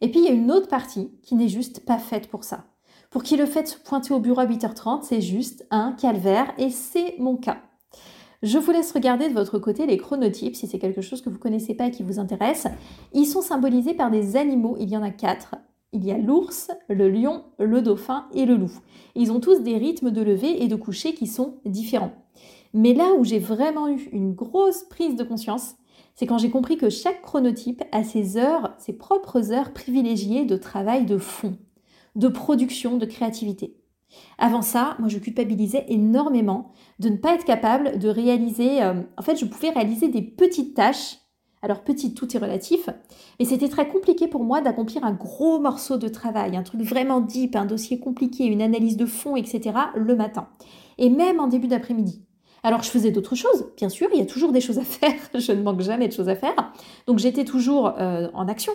Et 0.00 0.10
puis 0.10 0.20
il 0.20 0.24
y 0.24 0.28
a 0.28 0.32
une 0.32 0.52
autre 0.52 0.68
partie 0.68 1.10
qui 1.22 1.34
n'est 1.34 1.48
juste 1.48 1.84
pas 1.84 1.98
faite 1.98 2.28
pour 2.28 2.44
ça. 2.44 2.64
Pour 3.10 3.22
qui 3.22 3.36
le 3.36 3.46
fait 3.46 3.64
de 3.64 3.68
se 3.68 3.78
pointer 3.78 4.14
au 4.14 4.20
bureau 4.20 4.40
à 4.40 4.46
8h30, 4.46 5.02
c'est 5.02 5.20
juste 5.20 5.66
un 5.70 5.92
calvaire 5.92 6.52
et 6.56 6.70
c'est 6.70 7.16
mon 7.18 7.36
cas. 7.36 7.58
Je 8.42 8.58
vous 8.58 8.72
laisse 8.72 8.92
regarder 8.92 9.28
de 9.28 9.34
votre 9.34 9.58
côté 9.58 9.86
les 9.86 9.98
chronotypes 9.98 10.56
si 10.56 10.66
c'est 10.66 10.78
quelque 10.78 11.02
chose 11.02 11.20
que 11.20 11.30
vous 11.30 11.38
connaissez 11.38 11.74
pas 11.74 11.86
et 11.86 11.90
qui 11.90 12.02
vous 12.02 12.18
intéresse. 12.18 12.66
Ils 13.12 13.26
sont 13.26 13.42
symbolisés 13.42 13.94
par 13.94 14.10
des 14.10 14.36
animaux, 14.36 14.76
il 14.80 14.88
y 14.88 14.96
en 14.96 15.02
a 15.02 15.10
quatre. 15.10 15.56
Il 15.92 16.04
y 16.04 16.10
a 16.10 16.18
l'ours, 16.18 16.70
le 16.88 17.10
lion, 17.10 17.44
le 17.58 17.82
dauphin 17.82 18.26
et 18.32 18.46
le 18.46 18.56
loup. 18.56 18.72
Ils 19.14 19.30
ont 19.30 19.40
tous 19.40 19.60
des 19.60 19.76
rythmes 19.76 20.10
de 20.10 20.22
lever 20.22 20.62
et 20.62 20.68
de 20.68 20.76
coucher 20.76 21.12
qui 21.12 21.26
sont 21.26 21.58
différents. 21.66 22.12
Mais 22.72 22.94
là 22.94 23.12
où 23.18 23.24
j'ai 23.24 23.38
vraiment 23.38 23.88
eu 23.88 24.08
une 24.12 24.32
grosse 24.32 24.84
prise 24.84 25.16
de 25.16 25.24
conscience, 25.24 25.74
c'est 26.14 26.26
quand 26.26 26.38
j'ai 26.38 26.50
compris 26.50 26.76
que 26.76 26.88
chaque 26.88 27.22
chronotype 27.22 27.82
a 27.92 28.04
ses 28.04 28.36
heures, 28.36 28.74
ses 28.78 28.94
propres 28.94 29.52
heures 29.52 29.72
privilégiées 29.72 30.46
de 30.46 30.56
travail 30.56 31.04
de 31.04 31.18
fond, 31.18 31.58
de 32.16 32.28
production, 32.28 32.96
de 32.96 33.06
créativité. 33.06 33.76
Avant 34.38 34.62
ça, 34.62 34.96
moi 34.98 35.08
je 35.08 35.18
culpabilisais 35.18 35.86
énormément 35.88 36.72
de 36.98 37.08
ne 37.08 37.16
pas 37.16 37.34
être 37.34 37.44
capable 37.44 37.98
de 37.98 38.08
réaliser, 38.08 38.82
euh, 38.82 39.02
en 39.16 39.22
fait 39.22 39.36
je 39.36 39.46
pouvais 39.46 39.70
réaliser 39.70 40.08
des 40.08 40.22
petites 40.22 40.74
tâches 40.74 41.18
alors 41.62 41.82
petit, 41.84 42.12
tout 42.12 42.36
est 42.36 42.40
relatif, 42.40 42.90
mais 43.38 43.46
c'était 43.46 43.68
très 43.68 43.88
compliqué 43.88 44.26
pour 44.26 44.42
moi 44.42 44.60
d'accomplir 44.60 45.04
un 45.04 45.12
gros 45.12 45.60
morceau 45.60 45.96
de 45.96 46.08
travail, 46.08 46.56
un 46.56 46.64
truc 46.64 46.82
vraiment 46.82 47.20
deep, 47.20 47.54
un 47.54 47.64
dossier 47.64 48.00
compliqué, 48.00 48.44
une 48.44 48.60
analyse 48.60 48.96
de 48.96 49.06
fond, 49.06 49.36
etc. 49.36 49.78
le 49.94 50.16
matin. 50.16 50.48
Et 50.98 51.08
même 51.08 51.38
en 51.38 51.46
début 51.46 51.68
d'après-midi. 51.68 52.24
Alors 52.64 52.82
je 52.82 52.90
faisais 52.90 53.12
d'autres 53.12 53.36
choses, 53.36 53.66
bien 53.76 53.88
sûr, 53.88 54.08
il 54.12 54.18
y 54.18 54.22
a 54.22 54.26
toujours 54.26 54.50
des 54.50 54.60
choses 54.60 54.78
à 54.78 54.84
faire, 54.84 55.14
je 55.34 55.52
ne 55.52 55.62
manque 55.62 55.80
jamais 55.80 56.08
de 56.08 56.12
choses 56.12 56.28
à 56.28 56.36
faire, 56.36 56.72
donc 57.06 57.18
j'étais 57.18 57.44
toujours 57.44 57.94
euh, 57.98 58.28
en 58.34 58.48
action. 58.48 58.72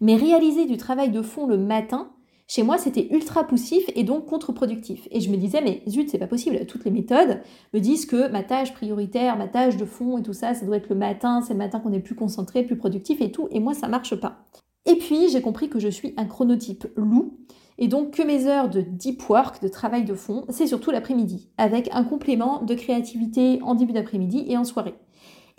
Mais 0.00 0.14
réaliser 0.14 0.66
du 0.66 0.76
travail 0.76 1.10
de 1.10 1.22
fond 1.22 1.46
le 1.46 1.56
matin, 1.56 2.10
chez 2.50 2.62
moi, 2.62 2.78
c'était 2.78 3.08
ultra 3.10 3.46
poussif 3.46 3.84
et 3.94 4.04
donc 4.04 4.24
contre-productif. 4.24 5.06
Et 5.10 5.20
je 5.20 5.30
me 5.30 5.36
disais, 5.36 5.60
mais 5.60 5.82
zut, 5.86 6.08
c'est 6.08 6.16
pas 6.16 6.26
possible. 6.26 6.64
Toutes 6.64 6.86
les 6.86 6.90
méthodes 6.90 7.42
me 7.74 7.78
disent 7.78 8.06
que 8.06 8.28
ma 8.28 8.42
tâche 8.42 8.72
prioritaire, 8.72 9.36
ma 9.36 9.48
tâche 9.48 9.76
de 9.76 9.84
fond 9.84 10.16
et 10.16 10.22
tout 10.22 10.32
ça, 10.32 10.54
ça 10.54 10.64
doit 10.64 10.78
être 10.78 10.88
le 10.88 10.96
matin, 10.96 11.42
c'est 11.42 11.52
le 11.52 11.58
matin 11.58 11.78
qu'on 11.78 11.92
est 11.92 12.00
plus 12.00 12.14
concentré, 12.14 12.62
plus 12.62 12.78
productif 12.78 13.20
et 13.20 13.30
tout. 13.30 13.48
Et 13.50 13.60
moi, 13.60 13.74
ça 13.74 13.86
marche 13.86 14.16
pas. 14.16 14.46
Et 14.86 14.96
puis, 14.96 15.28
j'ai 15.28 15.42
compris 15.42 15.68
que 15.68 15.78
je 15.78 15.88
suis 15.88 16.14
un 16.16 16.24
chronotype 16.24 16.86
loup. 16.96 17.36
Et 17.76 17.86
donc 17.86 18.12
que 18.12 18.22
mes 18.22 18.46
heures 18.46 18.70
de 18.70 18.80
deep 18.80 19.28
work, 19.28 19.62
de 19.62 19.68
travail 19.68 20.04
de 20.04 20.14
fond, 20.14 20.46
c'est 20.48 20.66
surtout 20.66 20.90
l'après-midi, 20.90 21.50
avec 21.58 21.90
un 21.92 22.02
complément 22.02 22.62
de 22.62 22.74
créativité 22.74 23.60
en 23.62 23.74
début 23.74 23.92
d'après-midi 23.92 24.46
et 24.48 24.56
en 24.56 24.64
soirée. 24.64 24.94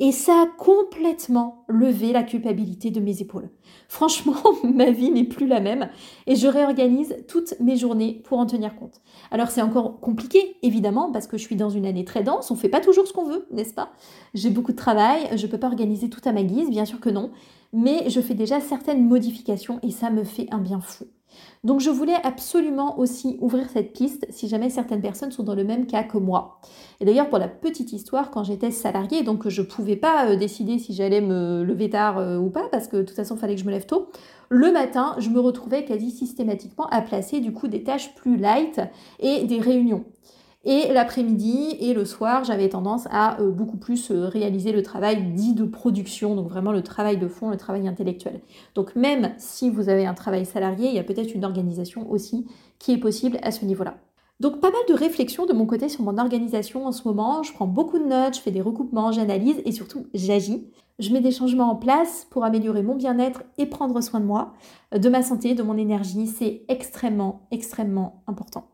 Et 0.01 0.13
ça 0.13 0.43
a 0.43 0.45
complètement 0.57 1.65
levé 1.67 2.13
la 2.13 2.23
culpabilité 2.23 2.89
de 2.89 3.01
mes 3.01 3.21
épaules. 3.21 3.49
Franchement, 3.89 4.37
ma 4.63 4.91
vie 4.91 5.11
n'est 5.11 5.25
plus 5.25 5.45
la 5.45 5.59
même 5.59 5.89
et 6.25 6.35
je 6.35 6.47
réorganise 6.47 7.17
toutes 7.27 7.53
mes 7.59 7.75
journées 7.75 8.21
pour 8.23 8.39
en 8.39 8.45
tenir 8.45 8.75
compte. 8.77 9.01
Alors 9.29 9.49
c'est 9.49 9.61
encore 9.61 9.99
compliqué, 9.99 10.55
évidemment, 10.63 11.11
parce 11.11 11.27
que 11.27 11.37
je 11.37 11.43
suis 11.43 11.57
dans 11.57 11.69
une 11.69 11.85
année 11.85 12.05
très 12.05 12.23
dense, 12.23 12.49
on 12.49 12.53
ne 12.53 12.59
fait 12.59 12.69
pas 12.69 12.79
toujours 12.79 13.07
ce 13.07 13.13
qu'on 13.13 13.25
veut, 13.25 13.45
n'est-ce 13.51 13.73
pas? 13.73 13.91
J'ai 14.33 14.49
beaucoup 14.49 14.71
de 14.71 14.77
travail, 14.77 15.29
je 15.35 15.45
ne 15.45 15.51
peux 15.51 15.57
pas 15.57 15.67
organiser 15.67 16.09
tout 16.09 16.21
à 16.23 16.31
ma 16.31 16.43
guise, 16.43 16.69
bien 16.69 16.85
sûr 16.85 17.01
que 17.01 17.09
non, 17.09 17.31
mais 17.73 18.09
je 18.09 18.21
fais 18.21 18.35
déjà 18.35 18.61
certaines 18.61 19.05
modifications 19.05 19.79
et 19.83 19.91
ça 19.91 20.09
me 20.09 20.23
fait 20.23 20.47
un 20.51 20.59
bien 20.59 20.79
fou. 20.79 21.05
Donc 21.63 21.81
je 21.81 21.89
voulais 21.89 22.17
absolument 22.23 22.99
aussi 22.99 23.37
ouvrir 23.41 23.69
cette 23.69 23.93
piste 23.93 24.25
si 24.29 24.47
jamais 24.47 24.69
certaines 24.69 25.01
personnes 25.01 25.31
sont 25.31 25.43
dans 25.43 25.55
le 25.55 25.63
même 25.63 25.87
cas 25.87 26.03
que 26.03 26.17
moi. 26.17 26.59
Et 26.99 27.05
d'ailleurs 27.05 27.29
pour 27.29 27.37
la 27.37 27.47
petite 27.47 27.91
histoire, 27.91 28.31
quand 28.31 28.43
j'étais 28.43 28.71
salariée, 28.71 29.23
donc 29.23 29.47
je 29.47 29.61
ne 29.61 29.67
pouvais 29.67 29.95
pas 29.95 30.29
euh, 30.29 30.35
décider 30.35 30.79
si 30.79 30.93
j'allais 30.93 31.21
me 31.21 31.63
lever 31.63 31.89
tard 31.89 32.17
euh, 32.17 32.37
ou 32.37 32.49
pas, 32.49 32.67
parce 32.71 32.87
que 32.87 32.97
de 32.97 33.03
toute 33.03 33.15
façon 33.15 33.35
il 33.35 33.39
fallait 33.39 33.55
que 33.55 33.61
je 33.61 33.65
me 33.65 33.71
lève 33.71 33.85
tôt, 33.85 34.09
le 34.49 34.71
matin 34.71 35.15
je 35.19 35.29
me 35.29 35.39
retrouvais 35.39 35.85
quasi 35.85 36.11
systématiquement 36.11 36.87
à 36.87 37.01
placer 37.01 37.39
du 37.39 37.53
coup 37.53 37.67
des 37.67 37.83
tâches 37.83 38.15
plus 38.15 38.37
light 38.37 38.79
et 39.19 39.43
des 39.43 39.59
réunions. 39.59 40.05
Et 40.65 40.91
l'après-midi 40.91 41.77
et 41.79 41.93
le 41.93 42.03
soir, 42.03 42.43
j'avais 42.43 42.67
tendance 42.67 43.07
à 43.11 43.39
euh, 43.39 43.49
beaucoup 43.49 43.77
plus 43.77 44.11
euh, 44.11 44.27
réaliser 44.27 44.73
le 44.73 44.83
travail 44.83 45.31
dit 45.31 45.53
de 45.53 45.63
production, 45.63 46.35
donc 46.35 46.49
vraiment 46.49 46.73
le 46.73 46.83
travail 46.83 47.17
de 47.17 47.29
fond, 47.29 47.49
le 47.49 47.55
travail 47.55 47.87
intellectuel. 47.87 48.41
Donc 48.75 48.93
même 48.97 49.33
si 49.37 49.69
vous 49.69 49.87
avez 49.87 50.05
un 50.05 50.13
travail 50.13 50.45
salarié, 50.45 50.89
il 50.89 50.95
y 50.95 50.99
a 50.99 51.03
peut-être 51.03 51.33
une 51.33 51.45
organisation 51.45 52.11
aussi 52.11 52.45
qui 52.77 52.91
est 52.91 52.97
possible 52.97 53.39
à 53.41 53.51
ce 53.51 53.63
niveau-là. 53.63 53.95
Donc 54.41 54.59
pas 54.59 54.69
mal 54.69 54.81
de 54.89 54.93
réflexions 54.93 55.45
de 55.45 55.53
mon 55.53 55.65
côté 55.65 55.87
sur 55.87 56.03
mon 56.03 56.17
organisation 56.17 56.85
en 56.85 56.91
ce 56.91 57.07
moment. 57.07 57.41
Je 57.41 57.53
prends 57.53 57.67
beaucoup 57.67 57.97
de 57.97 58.05
notes, 58.05 58.35
je 58.35 58.41
fais 58.41 58.51
des 58.51 58.61
recoupements, 58.61 59.13
j'analyse 59.13 59.61
et 59.63 59.71
surtout 59.71 60.07
j'agis. 60.13 60.67
Je 60.97 61.13
mets 61.13 61.21
des 61.21 61.31
changements 61.31 61.71
en 61.71 61.75
place 61.77 62.27
pour 62.29 62.43
améliorer 62.43 62.83
mon 62.83 62.95
bien-être 62.95 63.43
et 63.57 63.65
prendre 63.65 64.01
soin 64.01 64.19
de 64.19 64.25
moi, 64.25 64.53
de 64.93 65.07
ma 65.07 65.23
santé, 65.23 65.55
de 65.55 65.63
mon 65.63 65.77
énergie. 65.77 66.27
C'est 66.27 66.63
extrêmement, 66.67 67.47
extrêmement 67.51 68.23
important. 68.27 68.65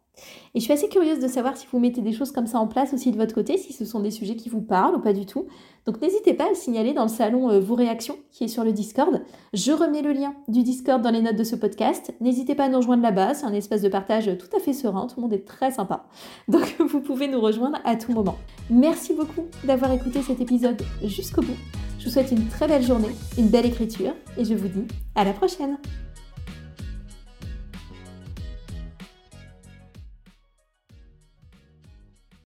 Et 0.53 0.59
je 0.59 0.63
suis 0.63 0.73
assez 0.73 0.89
curieuse 0.89 1.19
de 1.19 1.27
savoir 1.27 1.57
si 1.57 1.67
vous 1.71 1.79
mettez 1.79 2.01
des 2.01 2.13
choses 2.13 2.31
comme 2.31 2.47
ça 2.47 2.59
en 2.59 2.67
place 2.67 2.93
aussi 2.93 3.11
de 3.11 3.17
votre 3.17 3.33
côté, 3.33 3.57
si 3.57 3.73
ce 3.73 3.85
sont 3.85 3.99
des 3.99 4.11
sujets 4.11 4.35
qui 4.35 4.49
vous 4.49 4.61
parlent 4.61 4.95
ou 4.95 4.99
pas 4.99 5.13
du 5.13 5.25
tout. 5.25 5.47
Donc 5.85 6.01
n'hésitez 6.01 6.33
pas 6.33 6.45
à 6.45 6.49
le 6.49 6.55
signaler 6.55 6.93
dans 6.93 7.03
le 7.03 7.09
salon 7.09 7.49
euh, 7.49 7.59
vos 7.59 7.75
réactions 7.75 8.15
qui 8.31 8.45
est 8.45 8.47
sur 8.47 8.63
le 8.63 8.71
Discord. 8.71 9.21
Je 9.53 9.71
remets 9.71 10.01
le 10.01 10.13
lien 10.13 10.33
du 10.47 10.63
Discord 10.63 11.01
dans 11.01 11.11
les 11.11 11.21
notes 11.21 11.35
de 11.35 11.43
ce 11.43 11.55
podcast. 11.55 12.13
N'hésitez 12.21 12.55
pas 12.55 12.65
à 12.65 12.69
nous 12.69 12.77
rejoindre 12.77 13.03
là-bas, 13.03 13.33
c'est 13.33 13.45
un 13.45 13.53
espace 13.53 13.81
de 13.81 13.89
partage 13.89 14.31
tout 14.37 14.55
à 14.55 14.59
fait 14.59 14.73
serein, 14.73 15.07
tout 15.07 15.15
le 15.17 15.23
monde 15.23 15.33
est 15.33 15.45
très 15.45 15.71
sympa. 15.71 16.05
Donc 16.47 16.75
vous 16.79 17.01
pouvez 17.01 17.27
nous 17.27 17.41
rejoindre 17.41 17.77
à 17.83 17.95
tout 17.95 18.11
moment. 18.11 18.35
Merci 18.69 19.13
beaucoup 19.13 19.45
d'avoir 19.63 19.91
écouté 19.91 20.21
cet 20.21 20.41
épisode 20.41 20.81
jusqu'au 21.03 21.41
bout. 21.41 21.57
Je 21.99 22.05
vous 22.05 22.11
souhaite 22.11 22.31
une 22.31 22.47
très 22.47 22.67
belle 22.67 22.83
journée, 22.83 23.09
une 23.37 23.47
belle 23.47 23.65
écriture 23.65 24.13
et 24.37 24.45
je 24.45 24.53
vous 24.53 24.67
dis 24.67 24.87
à 25.15 25.23
la 25.23 25.33
prochaine 25.33 25.77